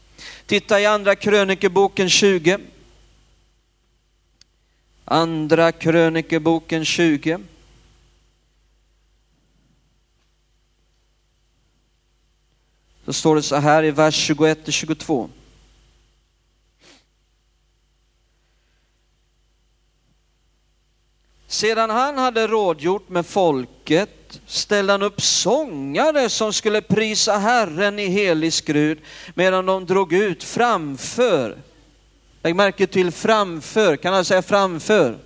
Titta 0.47 0.81
i 0.81 0.87
andra 0.87 1.17
krönikeboken 1.17 2.11
20. 2.11 2.59
Andra 5.11 5.73
krönikeboken 5.73 6.85
20. 6.85 7.39
Så 13.05 13.13
står 13.13 13.37
det 13.37 13.43
så 13.43 13.57
här 13.57 13.85
i 13.85 13.91
vers 13.91 14.15
21 14.15 14.59
22. 14.73 15.31
Sedan 21.47 21.91
han 21.91 22.19
hade 22.19 22.47
rådgjort 22.47 23.09
med 23.09 23.27
folket 23.27 24.41
ställde 24.47 24.93
han 24.93 25.03
upp 25.03 25.21
sångare 25.21 26.29
som 26.29 26.53
skulle 26.53 26.83
prisa 26.83 27.39
Herren 27.39 27.99
i 27.99 28.07
helig 28.07 28.53
skrud 28.53 28.99
medan 29.35 29.67
de 29.67 29.87
drog 29.87 30.13
ut 30.13 30.45
framför. 30.45 31.59
Lägg 32.43 32.57
märke 32.57 32.87
till 32.87 33.11
framför, 33.11 33.97
kan 33.97 34.15
han 34.15 34.25
säga 34.25 34.43
framför? 34.43 35.19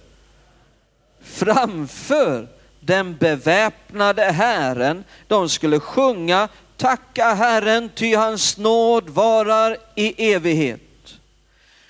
Framför 1.23 2.49
den 2.81 3.17
beväpnade 3.17 4.23
Herren. 4.23 5.05
De 5.29 5.49
skulle 5.49 5.81
sjunga, 5.81 6.49
tacka 6.77 7.35
Herren 7.35 7.91
ty 7.95 8.15
hans 8.15 8.57
nåd 8.57 9.09
varar 9.09 9.77
i 9.95 10.33
evighet. 10.33 10.81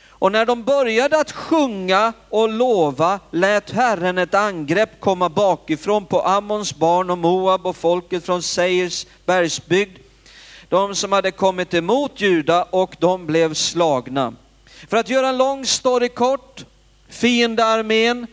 Och 0.09 0.33
när 0.33 0.47
de 0.47 0.65
började 0.65 1.21
att 1.21 1.33
sjunga 1.33 2.13
och 2.29 2.49
lova 2.49 3.21
lät 3.31 3.71
Herren 3.71 4.19
ett 4.19 4.35
angrepp 4.35 5.01
komma 5.01 5.29
bakifrån 5.29 6.07
på 6.07 6.21
Ammons 6.23 6.75
barn 6.75 7.11
och 7.11 7.19
Moab 7.19 7.67
och 7.67 7.77
folket 7.77 8.25
från 8.25 8.43
Seirs 8.43 9.07
bergsbygd. 9.27 9.99
De 10.69 10.95
som 10.95 11.13
hade 11.13 11.31
kommit 11.31 11.75
emot 11.75 12.21
Juda 12.21 12.63
och 12.63 12.97
de 12.99 13.27
blev 13.27 13.55
slagna. 13.55 14.35
För 14.88 14.97
att 14.97 15.09
göra 15.09 15.29
en 15.29 15.38
lång 15.38 15.66
story 15.66 16.09
kort, 16.09 16.64
fiendearmén 17.09 18.27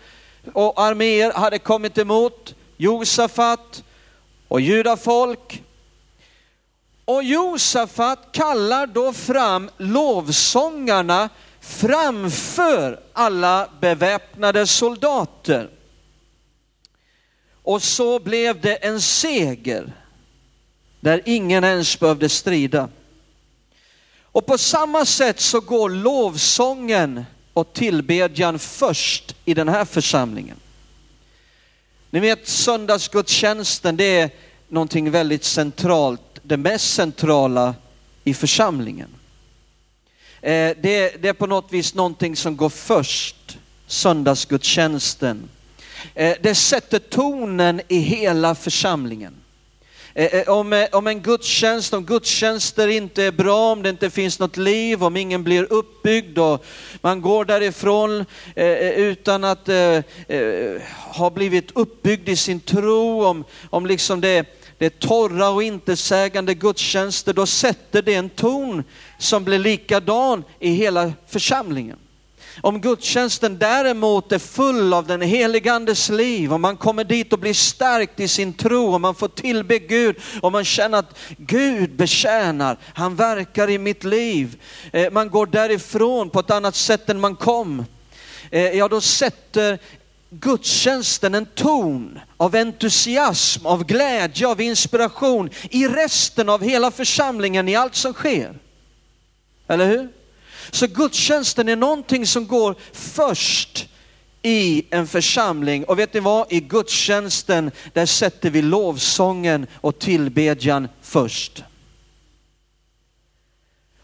och 0.54 0.82
arméer 0.82 1.32
hade 1.34 1.60
kommit 1.60 1.98
emot 1.98 2.56
Josafat 2.78 3.84
och 4.48 4.62
judafolk. 4.62 5.64
Och 7.06 7.24
Josafat 7.24 8.20
kallar 8.32 8.88
då 8.88 9.14
fram 9.14 9.70
lovsångarna 9.78 11.30
framför 11.62 13.00
alla 13.14 13.70
beväpnade 13.82 14.68
soldater. 14.68 15.70
Och 17.64 17.84
så 17.84 18.20
blev 18.20 18.62
det 18.62 18.76
en 18.76 19.02
seger 19.02 19.94
där 21.00 21.22
ingen 21.26 21.64
ens 21.64 22.00
behövde 22.00 22.30
strida. 22.30 22.90
Och 24.32 24.46
på 24.46 24.58
samma 24.58 25.06
sätt 25.06 25.40
så 25.40 25.60
går 25.60 25.90
lovsången 25.90 27.26
och 27.54 27.74
tillbedjan 27.74 28.60
först 28.60 29.36
i 29.46 29.54
den 29.54 29.70
här 29.70 29.86
församlingen. 29.86 30.58
Ni 32.10 32.20
vet 32.20 32.48
söndagsgudstjänsten, 32.48 33.98
det 33.98 34.20
är 34.20 34.30
någonting 34.68 35.12
väldigt 35.12 35.44
centralt, 35.44 36.40
det 36.44 36.58
mest 36.58 36.94
centrala 36.94 37.76
i 38.24 38.34
församlingen. 38.34 39.10
Eh, 40.42 40.76
det, 40.82 41.26
är 41.26 41.34
på 41.34 41.48
något 41.48 41.74
vis 41.74 41.94
någonting 41.94 42.36
som 42.36 42.58
går 42.58 42.70
först, 42.70 43.58
söndagsgudstjänsten. 43.88 45.50
Eh, 46.16 46.36
det 46.42 46.56
sätter 46.56 47.00
tonen 47.00 47.82
i 47.88 47.98
hela 47.98 48.56
församlingen. 48.56 49.34
Eh, 50.14 50.26
eh, 50.26 50.50
om, 50.50 50.74
eh, 50.74 50.88
om 50.92 51.08
en 51.08 51.22
gudstjänst, 51.22 51.94
om 51.94 52.06
gudstjänster 52.06 52.88
inte 52.88 53.24
är 53.24 53.32
bra, 53.32 53.72
om 53.72 53.84
det 53.84 53.90
inte 53.90 54.10
finns 54.10 54.40
något 54.40 54.58
liv, 54.58 55.04
om 55.04 55.18
ingen 55.18 55.44
blir 55.44 55.74
uppbyggd 55.74 56.38
och 56.38 56.66
man 57.02 57.22
går 57.22 57.46
därifrån 57.46 58.26
utan 58.96 59.44
att 59.44 59.70
ha 60.96 61.30
blivit 61.30 61.72
uppbyggd 61.76 62.30
i 62.30 62.36
sin 62.36 62.60
tro, 62.60 63.26
om, 63.26 63.44
om 63.70 63.86
liksom 63.86 64.22
det 64.22 64.56
det 64.78 64.86
är 64.86 64.90
torra 64.90 65.50
och 65.50 65.64
intetsägande 65.64 66.54
gudstjänster, 66.54 67.34
då 67.34 67.46
sätter 67.46 68.02
det 68.02 68.14
en 68.14 68.30
ton 68.30 68.84
som 69.18 69.44
blir 69.44 69.60
likadan 69.60 70.44
i 70.60 70.70
hela 70.70 71.14
församlingen. 71.28 71.98
Om 72.62 72.82
gudstjänsten 72.82 73.58
däremot 73.58 74.32
är 74.32 74.40
full 74.40 74.94
av 74.94 75.08
den 75.08 75.22
helige 75.22 75.74
andes 75.74 76.10
liv, 76.10 76.54
och 76.54 76.60
man 76.60 76.78
kommer 76.78 77.04
dit 77.04 77.34
och 77.34 77.40
blir 77.40 77.54
stärkt 77.54 78.20
i 78.20 78.28
sin 78.28 78.54
tro 78.54 78.94
och 78.94 79.02
man 79.02 79.16
får 79.16 79.28
tillbe 79.28 79.80
Gud 79.80 80.16
och 80.42 80.52
man 80.52 80.66
känner 80.66 80.98
att 80.98 81.18
Gud 81.38 81.96
betjänar, 81.96 82.78
han 82.94 83.16
verkar 83.16 83.70
i 83.70 83.78
mitt 83.78 84.04
liv. 84.04 84.62
Eh, 84.94 85.12
man 85.12 85.30
går 85.30 85.46
därifrån 85.46 86.30
på 86.30 86.40
ett 86.40 86.52
annat 86.52 86.76
sätt 86.76 87.10
än 87.10 87.20
man 87.20 87.36
kom. 87.36 87.86
Eh, 88.52 88.64
ja, 88.64 88.88
då 88.88 89.02
sätter 89.02 89.80
gudstjänsten 90.30 91.36
en 91.36 91.46
ton 91.46 92.20
av 92.38 92.56
entusiasm, 92.56 93.66
av 93.66 93.86
glädje, 93.86 94.48
av 94.48 94.62
inspiration 94.62 95.50
i 95.70 95.88
resten 95.88 96.50
av 96.50 96.64
hela 96.64 96.92
församlingen 96.92 97.70
i 97.70 97.76
allt 97.76 97.96
som 97.96 98.14
sker. 98.14 98.56
Eller 99.68 99.88
hur? 99.88 100.19
Så 100.72 100.88
gudstjänsten 100.88 101.70
är 101.70 101.76
någonting 101.76 102.26
som 102.26 102.48
går 102.48 102.76
först 102.92 103.88
i 104.42 104.86
en 104.90 105.08
församling. 105.08 105.84
Och 105.84 106.00
vet 106.00 106.14
ni 106.14 106.20
vad? 106.20 106.52
I 106.52 106.60
gudstjänsten, 106.60 107.72
där 107.94 108.06
sätter 108.06 108.50
vi 108.50 108.62
lovsången 108.62 109.68
och 109.74 110.00
tillbedjan 110.00 110.88
först. 111.02 111.64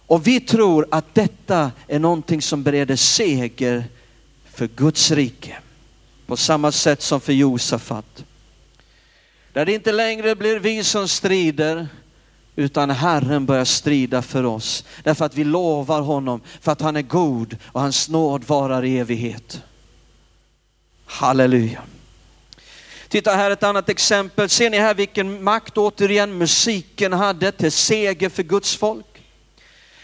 Och 0.08 0.28
vi 0.28 0.40
tror 0.40 0.88
att 0.92 1.16
detta 1.16 1.72
är 1.88 2.00
någonting 2.00 2.42
som 2.42 2.64
bereder 2.64 2.96
seger 2.96 3.86
för 4.54 4.68
Guds 4.68 5.12
rike 5.12 5.58
på 6.26 6.38
samma 6.38 6.72
sätt 6.72 7.02
som 7.02 7.22
för 7.22 7.34
Josafat. 7.34 8.26
Där 9.54 9.66
det 9.66 9.74
inte 9.74 9.92
längre 9.92 10.36
blir 10.36 10.60
vi 10.60 10.84
som 10.84 11.08
strider, 11.08 11.88
utan 12.56 12.90
Herren 12.90 13.46
börjar 13.46 13.66
strida 13.66 14.22
för 14.22 14.44
oss. 14.44 14.86
Därför 15.04 15.26
att 15.26 15.36
vi 15.36 15.44
lovar 15.44 16.02
honom, 16.02 16.42
för 16.62 16.72
att 16.72 16.82
han 16.82 16.96
är 16.96 17.02
god 17.02 17.58
och 17.66 17.82
hans 17.82 18.10
nåd 18.10 18.44
varar 18.44 18.86
i 18.86 18.98
evighet. 18.98 19.62
Halleluja. 21.06 21.82
Titta 23.08 23.32
här 23.32 23.52
ett 23.52 23.64
annat 23.64 23.90
exempel. 23.90 24.50
Ser 24.50 24.70
ni 24.70 24.78
här 24.78 24.94
vilken 24.94 25.44
makt 25.44 25.78
återigen 25.78 26.38
musiken 26.38 27.14
hade 27.14 27.52
till 27.52 27.72
seger 27.72 28.30
för 28.30 28.44
Guds 28.44 28.76
folk? 28.76 29.06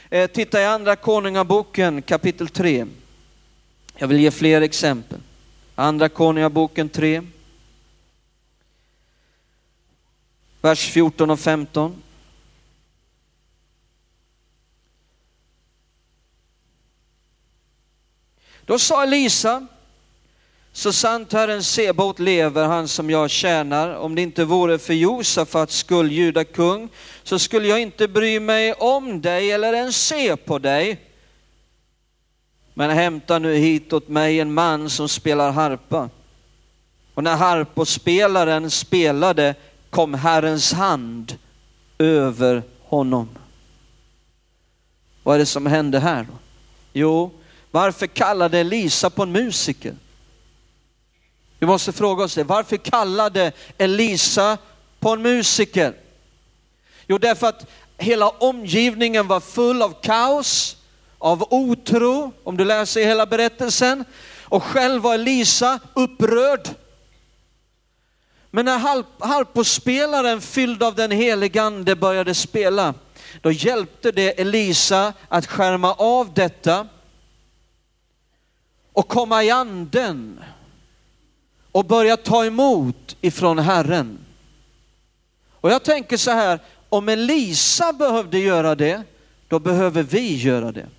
Eh, 0.10 0.28
titta 0.28 0.62
i 0.62 0.66
andra 0.66 0.96
konungaboken 0.96 2.02
kapitel 2.02 2.48
3. 2.48 2.86
Jag 3.98 4.08
vill 4.08 4.20
ge 4.20 4.32
fler 4.32 4.62
exempel. 4.62 5.20
Andra 5.76 6.10
Konungaboken 6.10 6.90
3. 6.90 7.22
Vers 10.62 10.90
14 10.90 11.30
och 11.30 11.40
15. 11.40 12.02
Då 18.66 18.80
sa 18.80 19.04
Elisa, 19.04 19.68
så 20.74 20.94
sant 20.94 21.34
Herren 21.34 21.64
Sebot 21.64 22.20
lever, 22.20 22.66
han 22.66 22.88
som 22.88 23.10
jag 23.10 23.30
tjänar, 23.30 23.96
om 23.96 24.16
det 24.16 24.22
inte 24.22 24.46
vore 24.46 24.78
för 24.78 24.94
Josafats 24.94 25.78
skull, 25.78 26.12
judakung, 26.12 26.90
så 27.24 27.40
skulle 27.40 27.68
jag 27.68 27.82
inte 27.82 28.08
bry 28.08 28.40
mig 28.40 28.74
om 28.74 29.22
dig 29.22 29.52
eller 29.52 29.74
ens 29.74 30.08
se 30.08 30.38
på 30.38 30.60
dig. 30.60 31.00
Men 32.74 32.90
hämta 32.90 33.40
nu 33.40 33.56
hit 33.56 33.94
åt 33.94 34.08
mig 34.08 34.40
en 34.40 34.54
man 34.54 34.90
som 34.90 35.10
spelar 35.10 35.52
harpa. 35.52 36.10
Och 37.14 37.24
när 37.24 37.36
harpospelaren 37.36 38.72
spelade 38.72 39.56
kom 39.90 40.14
Herrens 40.14 40.74
hand 40.74 41.38
över 41.98 42.64
honom. 42.84 43.30
Vad 45.24 45.36
är 45.36 45.40
det 45.40 45.46
som 45.46 45.66
hände 45.66 46.00
här 46.00 46.24
då? 46.24 46.34
Jo, 46.94 47.32
varför 47.72 48.08
kallade 48.08 48.60
Elisa 48.60 49.10
på 49.10 49.24
en 49.24 49.32
musiker? 49.32 49.96
Vi 51.60 51.68
måste 51.68 51.92
fråga 51.92 52.24
oss 52.24 52.36
det. 52.36 52.44
Varför 52.44 52.78
kallade 52.78 53.52
Elisa 53.78 54.58
på 55.00 55.10
en 55.10 55.22
musiker? 55.22 55.94
Jo, 57.08 57.18
därför 57.18 57.48
att 57.48 57.66
hela 57.98 58.30
omgivningen 58.30 59.28
var 59.28 59.40
full 59.40 59.82
av 59.82 60.02
kaos 60.02 60.78
av 61.18 61.48
otro, 61.50 62.32
om 62.44 62.58
du 62.58 62.66
läser 62.66 63.06
hela 63.06 63.26
berättelsen. 63.26 64.06
Och 64.44 64.64
själv 64.64 65.02
var 65.02 65.14
Elisa 65.14 65.80
upprörd. 65.94 66.70
Men 68.52 68.66
när 68.66 69.04
harpospelaren 69.28 70.42
fylld 70.42 70.84
av 70.84 70.96
den 70.96 71.12
helige 71.12 71.62
ande 71.62 71.96
började 71.96 72.34
spela, 72.34 72.94
då 73.42 73.52
hjälpte 73.52 74.12
det 74.12 74.42
Elisa 74.42 75.14
att 75.28 75.48
skärma 75.48 75.94
av 75.94 76.34
detta 76.34 76.88
och 78.94 79.08
komma 79.08 79.44
i 79.44 79.50
anden 79.50 80.44
och 81.72 81.86
börja 81.86 82.18
ta 82.18 82.46
emot 82.46 83.18
ifrån 83.22 83.60
Herren. 83.60 84.26
Och 85.52 85.72
jag 85.72 85.84
tänker 85.84 86.18
så 86.18 86.32
här, 86.32 86.60
om 86.90 87.10
Elisa 87.10 87.94
behövde 87.94 88.40
göra 88.40 88.76
det, 88.76 89.04
då 89.48 89.60
behöver 89.60 90.04
vi 90.04 90.36
göra 90.36 90.72
det. 90.72 90.90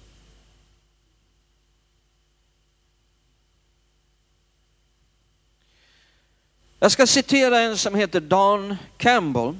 Jag 6.78 6.92
ska 6.92 7.06
citera 7.06 7.60
en 7.60 7.78
som 7.78 7.94
heter 7.94 8.20
Dan 8.20 8.76
Campbell. 8.96 9.56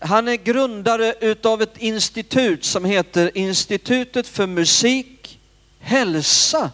Han 0.00 0.28
är 0.28 0.36
grundare 0.36 1.14
utav 1.20 1.62
ett 1.62 1.76
institut 1.76 2.64
som 2.64 2.84
heter 2.84 3.30
Institutet 3.34 4.26
för 4.26 4.46
musik, 4.46 5.39
hälsa 5.80 6.70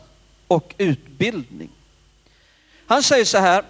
och 0.46 0.74
utbildning. 0.78 1.70
Han 2.86 3.02
säger 3.02 3.24
så 3.24 3.38
här, 3.38 3.64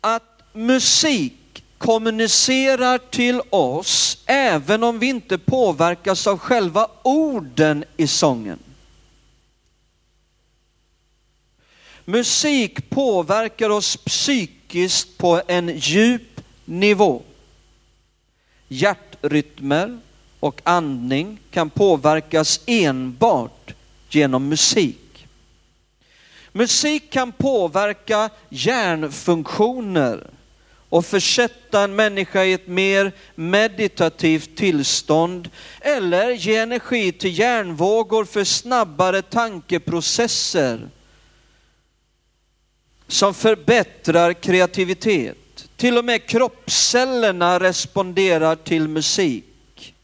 att 0.00 0.42
musik 0.52 1.64
kommunicerar 1.78 2.98
till 2.98 3.40
oss 3.50 4.22
även 4.26 4.84
om 4.84 4.98
vi 4.98 5.06
inte 5.06 5.38
påverkas 5.38 6.26
av 6.26 6.38
själva 6.38 6.88
orden 7.02 7.84
i 7.96 8.06
sången. 8.06 8.58
Musik 12.04 12.90
påverkar 12.90 13.70
oss 13.70 13.96
psykiskt 13.96 15.18
på 15.18 15.42
en 15.46 15.78
djup 15.78 16.40
nivå. 16.64 17.22
Hjärtrytmer 18.68 19.98
och 20.40 20.60
andning 20.64 21.38
kan 21.50 21.70
påverkas 21.70 22.60
enbart 22.66 23.74
genom 24.10 24.48
musik. 24.48 25.26
Musik 26.52 27.10
kan 27.10 27.32
påverka 27.32 28.30
hjärnfunktioner 28.48 30.30
och 30.88 31.06
försätta 31.06 31.82
en 31.82 31.96
människa 31.96 32.44
i 32.44 32.52
ett 32.52 32.66
mer 32.66 33.12
meditativt 33.34 34.56
tillstånd 34.56 35.50
eller 35.80 36.30
ge 36.30 36.56
energi 36.56 37.12
till 37.12 37.38
hjärnvågor 37.38 38.24
för 38.24 38.44
snabbare 38.44 39.22
tankeprocesser 39.22 40.88
som 43.08 43.34
förbättrar 43.34 44.32
kreativitet. 44.32 45.68
Till 45.76 45.98
och 45.98 46.04
med 46.04 46.26
kroppscellerna 46.26 47.60
responderar 47.60 48.56
till 48.56 48.88
musik. 48.88 49.94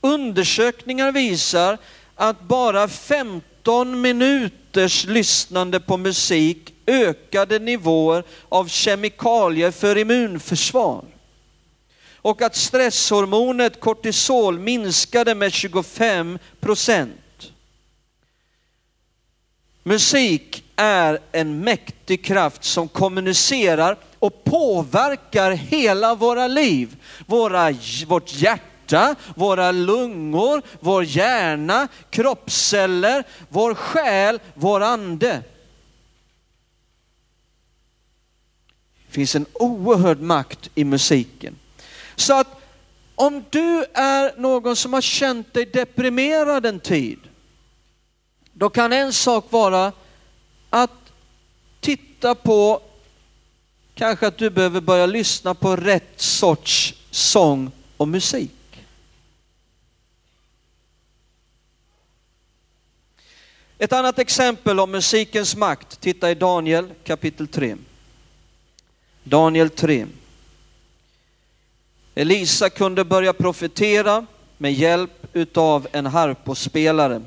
Undersökningar 0.00 1.12
visar 1.12 1.78
att 2.20 2.40
bara 2.40 2.88
15 2.88 4.00
minuters 4.00 5.04
lyssnande 5.04 5.80
på 5.80 5.96
musik 5.96 6.74
ökade 6.86 7.58
nivåer 7.58 8.24
av 8.48 8.68
kemikalier 8.68 9.70
för 9.70 9.98
immunförsvar. 9.98 11.04
Och 12.16 12.42
att 12.42 12.56
stresshormonet 12.56 13.80
kortisol 13.80 14.58
minskade 14.58 15.34
med 15.34 15.52
25 15.52 16.38
procent. 16.60 17.52
Musik 19.82 20.64
är 20.76 21.18
en 21.32 21.60
mäktig 21.60 22.24
kraft 22.24 22.64
som 22.64 22.88
kommunicerar 22.88 23.96
och 24.18 24.44
påverkar 24.44 25.50
hela 25.50 26.14
våra 26.14 26.46
liv. 26.46 26.96
Våra, 27.26 27.74
vårt 28.06 28.32
hjärta, 28.34 28.77
våra 29.36 29.72
lungor, 29.72 30.62
vår 30.80 31.04
hjärna, 31.04 31.88
kroppsceller, 32.10 33.24
vår 33.48 33.74
själ, 33.74 34.40
vår 34.54 34.80
ande. 34.80 35.42
Det 39.06 39.12
finns 39.12 39.34
en 39.36 39.46
oerhörd 39.52 40.20
makt 40.20 40.70
i 40.74 40.84
musiken. 40.84 41.58
Så 42.16 42.40
att 42.40 42.60
om 43.14 43.44
du 43.50 43.84
är 43.94 44.40
någon 44.40 44.76
som 44.76 44.92
har 44.92 45.00
känt 45.00 45.54
dig 45.54 45.66
deprimerad 45.66 46.66
en 46.66 46.80
tid, 46.80 47.18
då 48.52 48.70
kan 48.70 48.92
en 48.92 49.12
sak 49.12 49.46
vara 49.50 49.92
att 50.70 51.12
titta 51.80 52.34
på 52.34 52.82
kanske 53.94 54.26
att 54.26 54.38
du 54.38 54.50
behöver 54.50 54.80
börja 54.80 55.06
lyssna 55.06 55.54
på 55.54 55.76
rätt 55.76 56.20
sorts 56.20 56.94
sång 57.10 57.70
och 57.96 58.08
musik. 58.08 58.50
Ett 63.80 63.92
annat 63.92 64.18
exempel 64.18 64.80
om 64.80 64.90
musikens 64.90 65.56
makt, 65.56 66.00
titta 66.00 66.30
i 66.30 66.34
Daniel 66.34 66.94
kapitel 67.04 67.48
3. 67.48 67.76
Daniel 69.24 69.70
3. 69.70 70.06
Elisa 72.14 72.70
kunde 72.70 73.04
börja 73.04 73.32
profetera 73.32 74.26
med 74.56 74.72
hjälp 74.72 75.26
utav 75.32 75.88
en 75.92 76.06
harpospelare. 76.06 77.22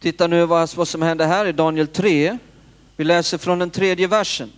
Titta 0.00 0.26
nu 0.26 0.46
vad, 0.46 0.74
vad 0.74 0.88
som 0.88 1.02
händer 1.02 1.26
här 1.26 1.46
i 1.46 1.52
Daniel 1.52 1.88
3. 1.88 2.38
Vi 2.96 3.04
läser 3.04 3.38
från 3.38 3.58
den 3.58 3.70
tredje 3.70 4.06
versen. 4.06 4.52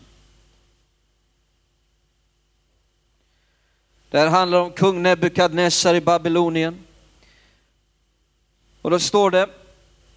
Det 4.11 4.19
här 4.19 4.29
handlar 4.29 4.61
om 4.61 4.73
kung 4.73 5.03
Nebukadnessar 5.03 5.95
i 5.95 6.01
Babylonien. 6.01 6.85
Och 8.83 8.91
då 8.91 8.99
står 8.99 9.31
det, 9.31 9.47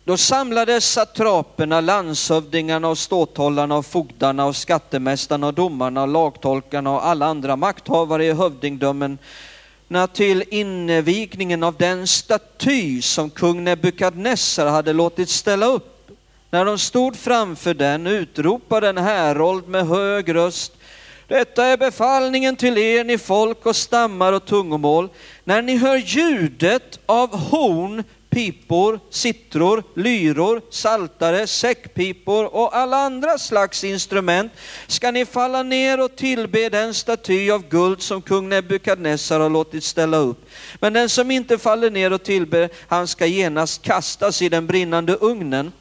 då 0.03 0.17
samlades 0.17 0.91
satraperna, 0.91 1.81
landshövdingarna 1.81 2.87
och 2.87 2.97
ståthållarna 2.97 3.75
och 3.75 3.85
fogdarna 3.85 4.45
och 4.45 4.55
skattemästarna 4.55 5.47
och 5.47 5.53
domarna 5.53 6.01
och 6.01 6.07
lagtolkarna 6.07 6.91
och 6.91 7.05
alla 7.05 7.25
andra 7.25 7.55
makthavare 7.55 8.25
i 8.25 8.33
hövdingdömen 8.33 9.17
till 10.13 10.43
invigningen 10.49 11.63
av 11.63 11.75
den 11.75 12.07
staty 12.07 13.01
som 13.01 13.29
kung 13.29 13.63
Nebukadnessar 13.63 14.67
hade 14.67 14.93
låtit 14.93 15.29
ställa 15.29 15.65
upp. 15.65 16.09
När 16.49 16.65
de 16.65 16.79
stod 16.79 17.15
framför 17.15 17.73
den 17.73 18.07
utropade 18.07 18.89
en 18.89 18.97
härold 18.97 19.67
med 19.67 19.87
hög 19.87 20.35
röst 20.35 20.73
detta 21.27 21.65
är 21.65 21.77
befallningen 21.77 22.55
till 22.55 22.77
er, 22.77 23.03
ni 23.03 23.17
folk 23.17 23.65
och 23.65 23.75
stammar 23.75 24.33
och 24.33 24.45
tungomål. 24.45 25.09
När 25.43 25.61
ni 25.61 25.77
hör 25.77 25.97
ljudet 25.97 26.99
av 27.05 27.37
horn, 27.37 28.03
pipor, 28.33 28.99
sittror, 29.09 29.83
lyror, 29.95 30.61
saltare, 30.69 31.47
säckpipor 31.47 32.55
och 32.55 32.77
alla 32.77 32.97
andra 32.97 33.37
slags 33.37 33.83
instrument 33.83 34.51
ska 34.87 35.11
ni 35.11 35.25
falla 35.25 35.63
ner 35.63 36.01
och 36.01 36.15
tillbe 36.15 36.69
den 36.69 36.93
staty 36.93 37.51
av 37.51 37.69
guld 37.69 38.01
som 38.01 38.21
kung 38.21 38.49
Nebukadnessar 38.49 39.39
har 39.39 39.49
låtit 39.49 39.83
ställa 39.83 40.17
upp. 40.17 40.45
Men 40.79 40.93
den 40.93 41.09
som 41.09 41.31
inte 41.31 41.57
faller 41.57 41.91
ner 41.91 42.13
och 42.13 42.23
tillber, 42.23 42.69
han 42.87 43.07
ska 43.07 43.25
genast 43.25 43.81
kastas 43.81 44.41
i 44.41 44.49
den 44.49 44.67
brinnande 44.67 45.15
ugnen. 45.15 45.71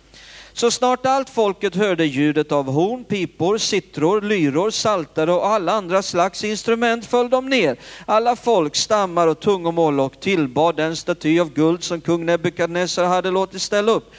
Så 0.55 0.71
snart 0.71 1.07
allt 1.07 1.31
folket 1.31 1.75
hörde 1.75 2.05
ljudet 2.05 2.53
av 2.53 2.67
horn, 2.67 3.05
pipor, 3.05 3.59
sittror, 3.59 4.21
lyror, 4.21 4.71
saltare 4.71 5.33
och 5.33 5.47
alla 5.47 5.73
andra 5.73 6.03
slags 6.03 6.45
instrument 6.45 7.07
föll 7.07 7.31
de 7.31 7.49
ner. 7.49 7.77
Alla 8.07 8.37
folk, 8.37 8.77
stammar 8.77 9.29
och 9.29 9.41
tungomål 9.41 10.01
och 10.01 10.21
tillbad 10.21 10.77
den 10.77 10.97
staty 10.97 11.41
av 11.41 11.53
guld 11.53 11.83
som 11.85 12.01
kung 12.01 12.27
Nebukadnessar 12.27 13.05
hade 13.05 13.31
låtit 13.31 13.63
ställa 13.63 13.93
upp. 13.93 14.13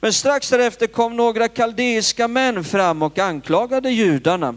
Men 0.00 0.12
strax 0.12 0.50
därefter 0.50 0.86
kom 0.86 1.16
några 1.16 1.48
kaldeiska 1.48 2.28
män 2.28 2.64
fram 2.64 3.02
och 3.02 3.18
anklagade 3.18 3.90
judarna. 3.90 4.54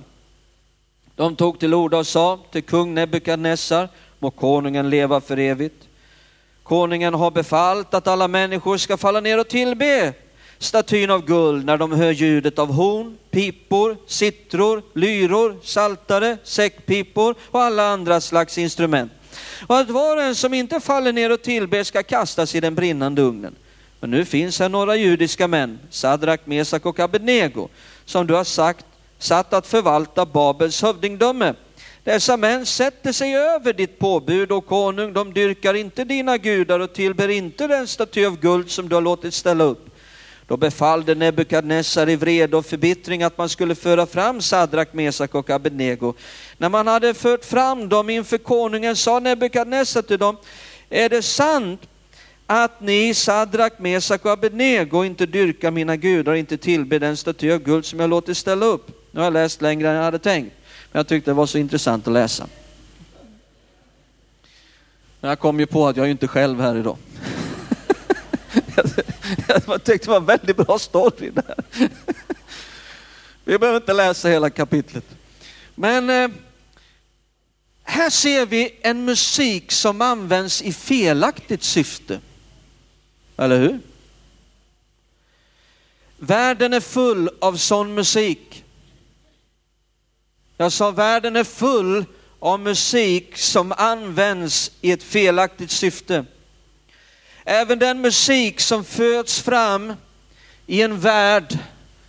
De 1.15 1.35
tog 1.35 1.59
till 1.59 1.73
orda 1.73 1.97
och 1.97 2.07
sa 2.07 2.39
till 2.51 2.63
kung 2.63 2.93
Nebukadnessar, 2.93 3.89
må 4.19 4.31
konungen 4.31 4.89
leva 4.89 5.21
för 5.21 5.39
evigt. 5.39 5.87
Konungen 6.63 7.13
har 7.13 7.31
befallt 7.31 7.93
att 7.93 8.07
alla 8.07 8.27
människor 8.27 8.77
ska 8.77 8.97
falla 8.97 9.19
ner 9.19 9.39
och 9.39 9.47
tillbe 9.47 10.13
statyn 10.59 11.11
av 11.11 11.25
guld 11.25 11.65
när 11.65 11.77
de 11.77 11.91
hör 11.91 12.11
ljudet 12.11 12.59
av 12.59 12.71
horn, 12.73 13.17
pipor, 13.31 13.97
sittror, 14.07 14.83
lyror, 14.93 15.57
saltare, 15.63 16.37
säckpipor 16.43 17.35
och 17.51 17.61
alla 17.61 17.89
andra 17.89 18.21
slags 18.21 18.57
instrument. 18.57 19.11
Och 19.67 19.77
att 19.77 19.89
var 19.89 20.17
och 20.17 20.23
en 20.23 20.35
som 20.35 20.53
inte 20.53 20.79
faller 20.79 21.13
ner 21.13 21.31
och 21.31 21.41
tillber 21.41 21.83
ska 21.83 22.03
kastas 22.03 22.55
i 22.55 22.59
den 22.59 22.75
brinnande 22.75 23.21
ugnen. 23.21 23.55
Men 23.99 24.11
nu 24.11 24.25
finns 24.25 24.59
här 24.59 24.69
några 24.69 24.95
judiska 24.95 25.47
män, 25.47 25.79
Sadrak, 25.89 26.41
Mesak 26.45 26.85
och 26.85 26.99
Abednego, 26.99 27.67
som 28.05 28.27
du 28.27 28.33
har 28.33 28.43
sagt 28.43 28.85
satt 29.17 29.53
att 29.53 29.67
förvalta 29.67 30.25
Babels 30.25 30.81
hövdingdöme. 30.81 31.53
Dessa 32.03 32.37
män 32.37 32.65
sätter 32.65 33.11
sig 33.11 33.35
över 33.35 33.73
ditt 33.73 33.99
påbud 33.99 34.51
och 34.51 34.65
konung, 34.65 35.13
de 35.13 35.33
dyrkar 35.33 35.73
inte 35.73 36.03
dina 36.03 36.37
gudar 36.37 36.79
och 36.79 36.93
tillber 36.93 37.29
inte 37.29 37.67
den 37.67 37.87
staty 37.87 38.25
av 38.25 38.39
guld 38.39 38.71
som 38.71 38.89
du 38.89 38.95
har 38.95 39.01
låtit 39.01 39.33
ställa 39.33 39.63
upp. 39.63 39.88
Då 40.49 40.57
befallde 40.57 41.15
Nebukadnessar 41.15 42.09
i 42.09 42.15
vrede 42.15 42.57
och 42.57 42.65
förbittring 42.65 43.23
att 43.23 43.37
man 43.37 43.49
skulle 43.49 43.75
föra 43.75 44.05
fram 44.05 44.41
Sadrak, 44.41 44.93
Mesak 44.93 45.35
och 45.35 45.49
Abednego. 45.49 46.13
När 46.57 46.69
man 46.69 46.87
hade 46.87 47.13
fört 47.13 47.45
fram 47.45 47.89
dem 47.89 48.09
inför 48.09 48.37
konungen 48.37 48.95
sa 48.95 49.19
Nebukadnessar 49.19 50.01
till 50.01 50.19
dem, 50.19 50.37
är 50.89 51.09
det 51.09 51.21
sant 51.21 51.81
att 52.45 52.81
ni 52.81 53.13
Sadrak, 53.13 53.79
Mesak 53.79 54.25
och 54.25 54.31
Abednego 54.31 55.03
inte 55.03 55.25
dyrkar 55.25 55.71
mina 55.71 55.95
gudar 55.95 56.31
och 56.31 56.37
inte 56.37 56.57
tillber 56.57 56.99
den 56.99 57.17
staty 57.17 57.51
av 57.51 57.59
guld 57.59 57.85
som 57.85 57.99
jag 57.99 58.09
låtit 58.09 58.37
ställa 58.37 58.65
upp? 58.65 59.11
Nu 59.11 59.19
har 59.19 59.25
jag 59.25 59.33
läst 59.33 59.61
längre 59.61 59.89
än 59.89 59.95
jag 59.95 60.03
hade 60.03 60.19
tänkt, 60.19 60.55
men 60.91 60.99
jag 60.99 61.07
tyckte 61.07 61.31
det 61.31 61.35
var 61.35 61.45
så 61.45 61.57
intressant 61.57 62.07
att 62.07 62.13
läsa. 62.13 62.47
Men 65.19 65.29
jag 65.29 65.39
kom 65.39 65.59
ju 65.59 65.65
på 65.65 65.87
att 65.87 65.97
jag 65.97 66.05
är 66.05 66.11
inte 66.11 66.27
själv 66.27 66.61
här 66.61 66.75
idag. 66.75 66.97
Jag 69.67 69.83
tyckte 69.83 70.07
det 70.07 70.11
var 70.11 70.17
en 70.17 70.25
väldigt 70.25 70.57
bra 70.57 70.79
story 70.79 71.29
där. 71.29 71.55
Vi 73.43 73.57
behöver 73.57 73.79
inte 73.79 73.93
läsa 73.93 74.29
hela 74.29 74.49
kapitlet. 74.49 75.05
Men 75.75 76.09
eh, 76.09 76.29
här 77.83 78.09
ser 78.09 78.45
vi 78.45 78.79
en 78.81 79.05
musik 79.05 79.71
som 79.71 80.01
används 80.01 80.61
i 80.61 80.73
felaktigt 80.73 81.63
syfte. 81.63 82.19
Eller 83.37 83.59
hur? 83.59 83.79
Världen 86.17 86.73
är 86.73 86.79
full 86.79 87.29
av 87.41 87.57
sån 87.57 87.93
musik. 87.93 88.63
Jag 90.57 90.71
sa 90.71 90.91
världen 90.91 91.35
är 91.35 91.43
full 91.43 92.05
av 92.39 92.59
musik 92.59 93.37
som 93.37 93.71
används 93.71 94.71
i 94.81 94.91
ett 94.91 95.03
felaktigt 95.03 95.71
syfte. 95.71 96.25
Även 97.51 97.79
den 97.79 98.01
musik 98.01 98.59
som 98.59 98.83
föds 98.83 99.41
fram 99.41 99.93
i 100.67 100.81
en 100.81 100.99
värld 100.99 101.57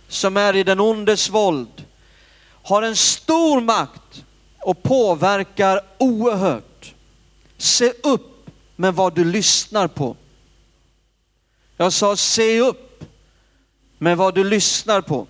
som 0.07 0.37
är 0.37 0.55
i 0.55 0.63
den 0.63 0.79
ondes 0.79 1.29
våld 1.29 1.85
har 2.63 2.81
en 2.81 2.95
stor 2.95 3.61
makt 3.61 4.23
och 4.59 4.83
påverkar 4.83 5.81
oerhört. 5.97 6.93
Se 7.57 7.93
upp 8.03 8.49
med 8.75 8.93
vad 8.93 9.15
du 9.15 9.25
lyssnar 9.25 9.87
på. 9.87 10.15
Jag 11.77 11.93
sa 11.93 12.15
se 12.15 12.59
upp 12.59 13.03
med 13.97 14.17
vad 14.17 14.35
du 14.35 14.43
lyssnar 14.43 15.01
på. 15.01 15.27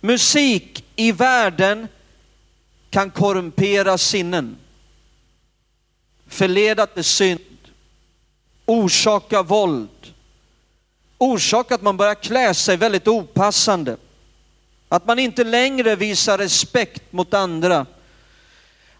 Musik 0.00 0.84
i 0.96 1.12
världen 1.12 1.88
kan 2.90 3.10
korrumpera 3.10 3.98
sinnen, 3.98 4.56
förleda 6.28 6.86
till 6.86 7.04
synd, 7.04 7.40
orsaka 8.66 9.42
våld, 9.42 10.14
orsaka 11.18 11.74
att 11.74 11.82
man 11.82 11.96
börjar 11.96 12.14
klä 12.14 12.54
sig 12.54 12.76
väldigt 12.76 13.08
opassande, 13.08 13.96
att 14.88 15.06
man 15.06 15.18
inte 15.18 15.44
längre 15.44 15.96
visar 15.96 16.38
respekt 16.38 17.12
mot 17.12 17.34
andra, 17.34 17.86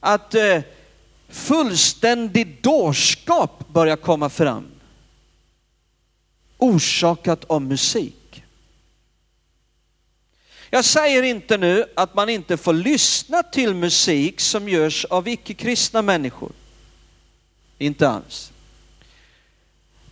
att 0.01 0.35
eh, 0.35 0.61
fullständig 1.29 2.63
dårskap 2.63 3.69
börjar 3.69 3.97
komma 3.97 4.29
fram, 4.29 4.67
orsakat 6.59 7.45
av 7.45 7.63
musik. 7.63 8.45
Jag 10.71 10.85
säger 10.85 11.23
inte 11.23 11.59
nu 11.59 11.85
att 11.97 12.15
man 12.15 12.29
inte 12.29 12.57
får 12.57 12.73
lyssna 12.73 13.43
till 13.43 13.75
musik 13.75 14.41
som 14.41 14.69
görs 14.69 15.05
av 15.05 15.29
icke-kristna 15.29 16.03
människor. 16.03 16.53
Inte 17.79 18.09
alls. 18.09 18.53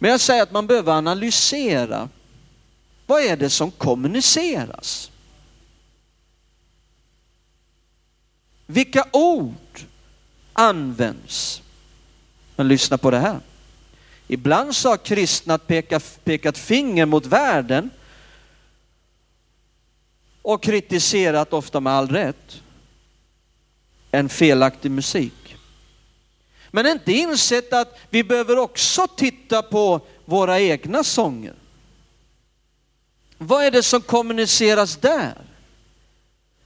Men 0.04 0.10
jag 0.10 0.20
säger 0.20 0.42
att 0.42 0.52
man 0.52 0.66
behöver 0.66 0.92
analysera. 0.92 2.08
Vad 3.06 3.22
är 3.22 3.36
det 3.36 3.50
som 3.50 3.70
kommuniceras? 3.70 5.10
Vilka 8.66 9.04
ord 9.12 9.80
används? 10.52 11.62
Men 12.56 12.68
lyssna 12.68 12.98
på 12.98 13.10
det 13.10 13.18
här. 13.18 13.40
Ibland 14.28 14.76
så 14.76 14.88
har 14.88 14.96
kristna 14.96 15.58
pekat, 15.58 16.20
pekat 16.24 16.58
finger 16.58 17.06
mot 17.06 17.26
världen 17.26 17.90
och 20.42 20.62
kritiserat, 20.62 21.52
ofta 21.52 21.80
med 21.80 21.92
all 21.92 22.08
rätt, 22.08 22.62
en 24.10 24.28
felaktig 24.28 24.90
musik. 24.90 25.56
Men 26.74 26.86
inte 26.86 27.12
insett 27.12 27.72
att 27.72 27.98
vi 28.10 28.24
behöver 28.24 28.58
också 28.58 29.06
titta 29.16 29.62
på 29.62 30.00
våra 30.24 30.60
egna 30.60 31.04
sånger. 31.04 31.54
Vad 33.38 33.64
är 33.64 33.70
det 33.70 33.82
som 33.82 34.00
kommuniceras 34.00 34.96
där? 34.96 35.34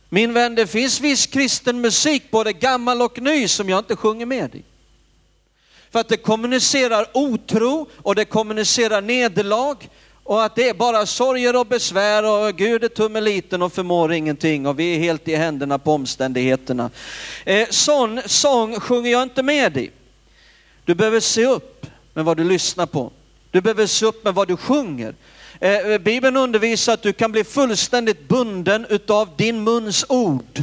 Min 0.08 0.32
vän, 0.32 0.54
det 0.54 0.66
finns 0.66 1.00
viss 1.00 1.26
kristen 1.26 1.80
musik, 1.80 2.30
både 2.30 2.52
gammal 2.52 3.02
och 3.02 3.22
ny, 3.22 3.48
som 3.48 3.68
jag 3.68 3.78
inte 3.78 3.96
sjunger 3.96 4.26
med 4.26 4.54
i. 4.54 4.62
För 5.90 6.00
att 6.00 6.08
det 6.08 6.16
kommunicerar 6.16 7.06
otro 7.14 7.88
och 7.96 8.14
det 8.14 8.24
kommunicerar 8.24 9.02
nederlag 9.02 9.76
och 10.24 10.44
att 10.44 10.56
det 10.56 10.68
är 10.68 10.74
bara 10.74 11.06
sorger 11.06 11.56
och 11.56 11.66
besvär 11.66 12.24
och 12.24 12.56
Gud 12.56 12.84
är 12.84 12.88
tummeliten 12.88 13.62
och 13.62 13.72
förmår 13.72 14.12
ingenting 14.12 14.66
och 14.66 14.78
vi 14.78 14.94
är 14.94 14.98
helt 14.98 15.28
i 15.28 15.34
händerna 15.34 15.78
på 15.78 15.92
omständigheterna. 15.92 16.90
Eh, 17.44 17.68
sån 17.70 18.20
sång 18.26 18.80
sjunger 18.80 19.10
jag 19.10 19.22
inte 19.22 19.42
med 19.42 19.76
i. 19.76 19.90
Du 20.88 20.94
behöver 20.94 21.20
se 21.20 21.46
upp 21.46 21.86
med 22.14 22.24
vad 22.24 22.36
du 22.36 22.44
lyssnar 22.44 22.86
på. 22.86 23.12
Du 23.50 23.60
behöver 23.60 23.86
se 23.86 24.06
upp 24.06 24.24
med 24.24 24.34
vad 24.34 24.48
du 24.48 24.56
sjunger. 24.56 25.14
Eh, 25.60 25.72
eh, 25.72 25.98
Bibeln 25.98 26.36
undervisar 26.36 26.94
att 26.94 27.02
du 27.02 27.12
kan 27.12 27.32
bli 27.32 27.44
fullständigt 27.44 28.28
bunden 28.28 28.86
utav 28.90 29.28
din 29.36 29.64
muns 29.64 30.04
ord. 30.08 30.62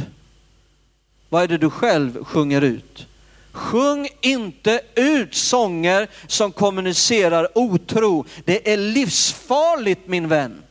Vad 1.28 1.42
är 1.42 1.48
det 1.48 1.58
du 1.58 1.70
själv 1.70 2.24
sjunger 2.24 2.62
ut? 2.62 3.06
Sjung 3.52 4.08
inte 4.20 4.80
ut 4.94 5.34
sånger 5.34 6.08
som 6.26 6.52
kommunicerar 6.52 7.58
otro. 7.58 8.24
Det 8.44 8.72
är 8.72 8.76
livsfarligt 8.76 10.08
min 10.08 10.28
vän. 10.28 10.62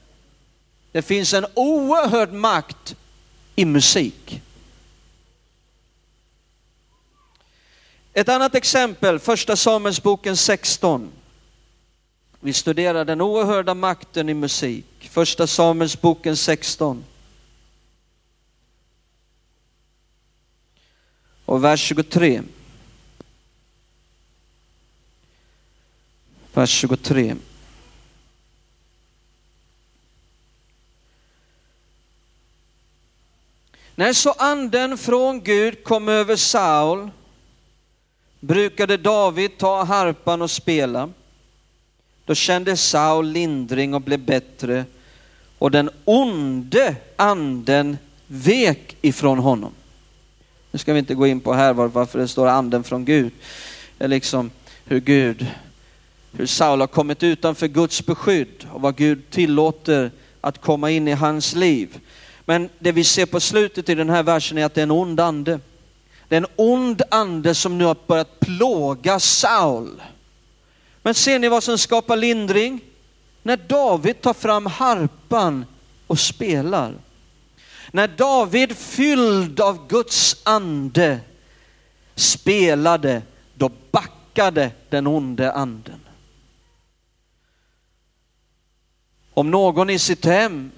Det 0.92 1.02
finns 1.02 1.34
en 1.34 1.46
oerhörd 1.54 2.34
makt 2.34 2.96
i 3.56 3.66
musik. 3.66 4.42
Ett 8.18 8.30
annat 8.30 8.56
exempel, 8.56 9.20
första 9.20 9.56
Samuelsboken 9.56 10.38
16. 10.38 11.12
Vi 12.40 12.54
studerar 12.54 13.06
den 13.06 13.22
oerhörda 13.22 13.74
makten 13.74 14.30
i 14.30 14.34
musik. 14.34 15.10
Första 15.12 15.48
Samuelsboken 15.48 16.38
16. 16.38 17.04
Och 21.46 21.64
vers 21.64 21.80
23. 21.80 22.44
vers 26.54 26.70
23. 26.70 27.36
När 33.96 34.14
så 34.14 34.32
anden 34.32 34.98
från 34.98 35.42
Gud 35.44 35.84
kom 35.84 36.10
över 36.10 36.36
Saul 36.36 37.12
brukade 38.48 38.98
David 38.98 39.58
ta 39.58 39.84
harpan 39.84 40.42
och 40.42 40.52
spela. 40.52 41.10
Då 42.26 42.36
kände 42.36 42.78
Saul 42.78 43.28
lindring 43.28 43.94
och 43.94 44.02
blev 44.02 44.20
bättre 44.20 44.86
och 45.58 45.72
den 45.72 45.90
onde 46.06 46.96
anden 47.16 47.98
vek 48.28 48.98
ifrån 49.02 49.40
honom. 49.40 49.72
Nu 50.72 50.80
ska 50.80 50.94
vi 50.94 51.00
inte 51.00 51.16
gå 51.16 51.28
in 51.28 51.40
på 51.40 51.54
här 51.54 51.74
varför 51.74 52.20
det 52.20 52.28
står 52.28 52.48
anden 52.48 52.84
från 52.84 53.06
Gud. 53.06 53.32
Det 53.98 54.04
är 54.04 54.08
liksom 54.08 54.52
hur 54.86 55.00
Gud 55.00 55.48
hur 56.38 56.46
Saul 56.46 56.80
har 56.80 56.88
kommit 56.88 57.24
utanför 57.24 57.68
Guds 57.68 58.06
beskydd 58.06 58.68
och 58.72 58.82
vad 58.82 58.96
Gud 58.96 59.30
tillåter 59.30 60.12
att 60.42 60.62
komma 60.62 60.92
in 60.92 61.08
i 61.08 61.12
hans 61.12 61.56
liv. 61.56 62.00
Men 62.46 62.70
det 62.80 62.92
vi 62.92 63.04
ser 63.04 63.26
på 63.26 63.40
slutet 63.40 63.90
i 63.90 63.96
den 63.96 64.10
här 64.10 64.24
versen 64.24 64.58
är 64.58 64.66
att 64.66 64.74
det 64.74 64.82
är 64.82 64.84
en 64.84 64.92
ond 64.92 65.20
ande. 65.20 65.60
Det 66.28 66.36
är 66.36 66.42
en 66.42 66.48
ond 66.56 67.02
ande 67.12 67.56
som 67.56 67.78
nu 67.78 67.86
har 67.86 67.98
börjat 68.08 68.40
plåga 68.40 69.20
Saul. 69.20 70.02
Men 71.02 71.14
ser 71.14 71.40
ni 71.40 71.48
vad 71.48 71.64
som 71.64 71.78
skapar 71.78 72.18
lindring? 72.18 72.80
När 73.44 73.58
David 73.58 74.22
tar 74.22 74.34
fram 74.34 74.66
harpan 74.66 75.66
och 76.08 76.20
spelar. 76.20 76.94
När 77.92 78.08
David 78.08 78.78
fylld 78.78 79.60
av 79.60 79.88
Guds 79.88 80.42
ande 80.44 81.20
spelade, 82.16 83.22
då 83.54 83.72
backade 83.92 84.72
den 84.90 85.08
onde 85.08 85.52
anden. 85.52 86.00
Om 89.34 89.52
någon 89.52 89.90
i 89.90 90.00
sitt 90.00 90.26
hem 90.26 90.72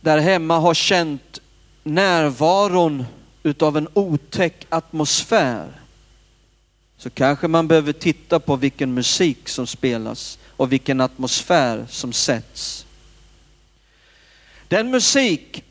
där 0.00 0.18
hemma 0.18 0.58
har 0.58 0.74
känt 0.74 1.40
närvaron 1.82 3.04
utav 3.44 3.76
en 3.76 3.88
otäck 3.94 4.66
atmosfär 4.68 5.80
så 6.98 7.10
kanske 7.10 7.48
man 7.48 7.68
behöver 7.68 7.92
titta 7.92 8.40
på 8.40 8.56
vilken 8.56 8.94
musik 8.94 9.48
som 9.48 9.66
spelas 9.66 10.38
och 10.56 10.72
vilken 10.72 11.00
atmosfär 11.00 11.86
som 11.90 12.12
sätts. 12.12 12.86
Den 14.68 14.90
musik 14.90 15.64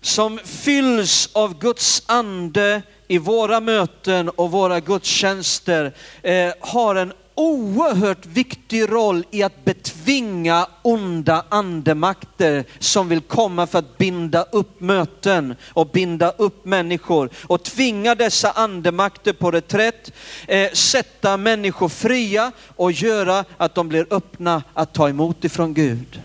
som 0.00 0.38
fylls 0.44 1.30
av 1.32 1.58
Guds 1.58 2.02
ande 2.06 2.82
i 3.08 3.18
våra 3.18 3.60
möten 3.60 4.28
och 4.28 4.50
våra 4.50 4.80
gudstjänster 4.80 5.92
eh, 6.22 6.52
har 6.60 6.94
en 6.94 7.12
oerhört 7.36 8.26
viktig 8.26 8.92
roll 8.92 9.24
i 9.30 9.42
att 9.42 9.64
betvinga 9.64 10.68
onda 10.82 11.44
andemakter 11.48 12.64
som 12.78 13.08
vill 13.08 13.20
komma 13.20 13.66
för 13.66 13.78
att 13.78 13.98
binda 13.98 14.42
upp 14.42 14.80
möten 14.80 15.54
och 15.62 15.86
binda 15.86 16.30
upp 16.30 16.64
människor 16.64 17.30
och 17.42 17.62
tvinga 17.62 18.14
dessa 18.14 18.50
andemakter 18.50 19.32
på 19.32 19.50
reträtt, 19.50 20.12
eh, 20.48 20.70
sätta 20.72 21.36
människor 21.36 21.88
fria 21.88 22.52
och 22.76 22.92
göra 22.92 23.44
att 23.56 23.74
de 23.74 23.88
blir 23.88 24.06
öppna 24.10 24.62
att 24.74 24.94
ta 24.94 25.08
emot 25.08 25.44
ifrån 25.44 25.74
Gud. 25.74 26.22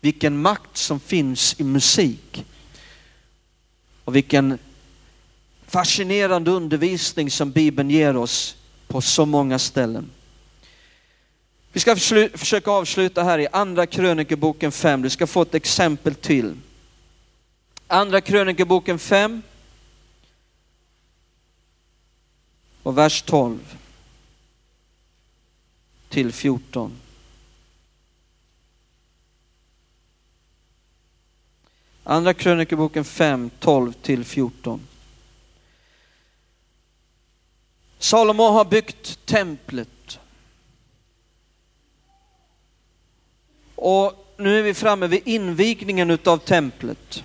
Vilken 0.00 0.42
makt 0.42 0.76
som 0.76 1.00
finns 1.00 1.60
i 1.60 1.64
musik 1.64 2.44
och 4.04 4.16
vilken 4.16 4.58
fascinerande 5.66 6.50
undervisning 6.50 7.30
som 7.30 7.50
Bibeln 7.50 7.90
ger 7.90 8.16
oss 8.16 8.56
på 8.90 9.00
så 9.00 9.26
många 9.26 9.58
ställen. 9.58 10.10
Vi 11.72 11.80
ska 11.80 11.96
försöka 12.34 12.70
avsluta 12.70 13.22
här 13.22 13.38
i 13.38 13.48
andra 13.52 13.86
krönikeboken 13.86 14.72
5. 14.72 15.02
Du 15.02 15.10
ska 15.10 15.26
få 15.26 15.42
ett 15.42 15.54
exempel 15.54 16.14
till. 16.14 16.56
Andra 17.86 18.20
krönikeboken 18.20 18.98
5 18.98 19.42
och 22.82 22.98
vers 22.98 23.22
12 23.22 23.76
till 26.08 26.32
14. 26.32 26.92
Andra 32.04 32.34
krönikeboken 32.34 33.04
5, 33.04 33.50
12 33.58 33.92
till 33.92 34.24
14. 34.24 34.80
Salomo 38.00 38.42
har 38.42 38.64
byggt 38.64 39.26
templet. 39.26 40.18
Och 43.74 44.26
nu 44.36 44.58
är 44.58 44.62
vi 44.62 44.74
framme 44.74 45.06
vid 45.06 45.22
invigningen 45.24 46.10
utav 46.10 46.38
templet. 46.38 47.24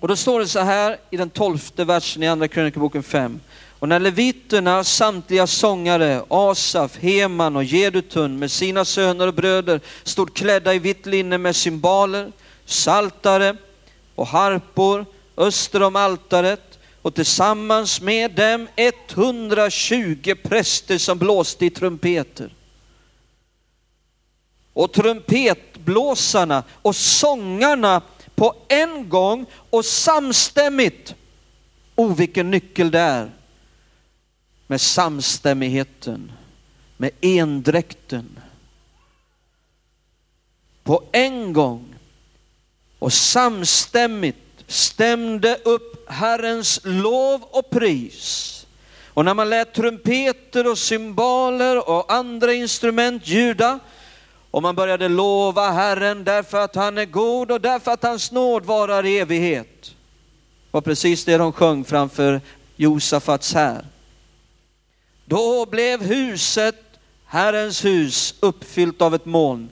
Och 0.00 0.08
då 0.08 0.16
står 0.16 0.40
det 0.40 0.48
så 0.48 0.60
här 0.60 0.98
i 1.10 1.16
den 1.16 1.30
tolfte 1.30 1.84
versen 1.84 2.22
i 2.22 2.28
andra 2.28 2.48
krönikeboken 2.48 3.02
5. 3.02 3.40
Och 3.78 3.88
när 3.88 3.98
leviterna, 3.98 4.84
samtliga 4.84 5.46
sångare, 5.46 6.24
Asaf, 6.28 6.98
Heman 6.98 7.56
och 7.56 7.64
Jedutun 7.64 8.38
med 8.38 8.50
sina 8.50 8.84
söner 8.84 9.26
och 9.26 9.34
bröder 9.34 9.80
stod 10.02 10.34
klädda 10.34 10.74
i 10.74 10.78
vitt 10.78 11.06
linne 11.06 11.38
med 11.38 11.56
symboler, 11.56 12.32
saltare 12.64 13.56
och 14.14 14.26
harpor 14.26 15.06
öster 15.36 15.82
om 15.82 15.96
altaret 15.96 16.65
och 17.06 17.14
tillsammans 17.14 18.00
med 18.00 18.30
dem 18.30 18.68
120 18.76 20.34
präster 20.42 20.98
som 20.98 21.18
blåste 21.18 21.66
i 21.66 21.70
trumpeter. 21.70 22.54
Och 24.72 24.92
trumpetblåsarna 24.92 26.64
och 26.70 26.96
sångarna 26.96 28.02
på 28.34 28.54
en 28.68 29.08
gång 29.08 29.46
och 29.70 29.84
samstämmigt. 29.84 31.14
Oh, 31.96 32.16
vilken 32.16 32.50
nyckel 32.50 32.90
det 32.90 32.98
är 32.98 33.30
med 34.66 34.80
samstämmigheten, 34.80 36.32
med 36.96 37.10
endräkten. 37.20 38.40
På 40.82 41.02
en 41.12 41.52
gång 41.52 41.94
och 42.98 43.12
samstämmigt 43.12 44.45
stämde 44.66 45.56
upp 45.64 46.10
Herrens 46.10 46.80
lov 46.84 47.42
och 47.42 47.70
pris. 47.70 48.52
Och 49.06 49.24
när 49.24 49.34
man 49.34 49.50
lät 49.50 49.74
trumpeter 49.74 50.70
och 50.70 50.78
cymbaler 50.78 51.88
och 51.88 52.12
andra 52.12 52.52
instrument 52.52 53.26
ljuda 53.26 53.78
och 54.50 54.62
man 54.62 54.74
började 54.74 55.08
lova 55.08 55.70
Herren 55.70 56.24
därför 56.24 56.58
att 56.58 56.74
han 56.74 56.98
är 56.98 57.04
god 57.04 57.50
och 57.50 57.60
därför 57.60 57.90
att 57.90 58.02
hans 58.02 58.32
nåd 58.32 58.64
varar 58.64 59.06
i 59.06 59.18
evighet. 59.18 59.82
Det 59.82 60.70
var 60.70 60.80
precis 60.80 61.24
det 61.24 61.36
de 61.36 61.52
sjöng 61.52 61.84
framför 61.84 62.40
Josafats 62.76 63.54
här. 63.54 63.84
Då 65.24 65.66
blev 65.66 66.02
huset, 66.02 66.76
Herrens 67.26 67.84
hus, 67.84 68.34
uppfyllt 68.40 69.02
av 69.02 69.14
ett 69.14 69.24
moln 69.26 69.70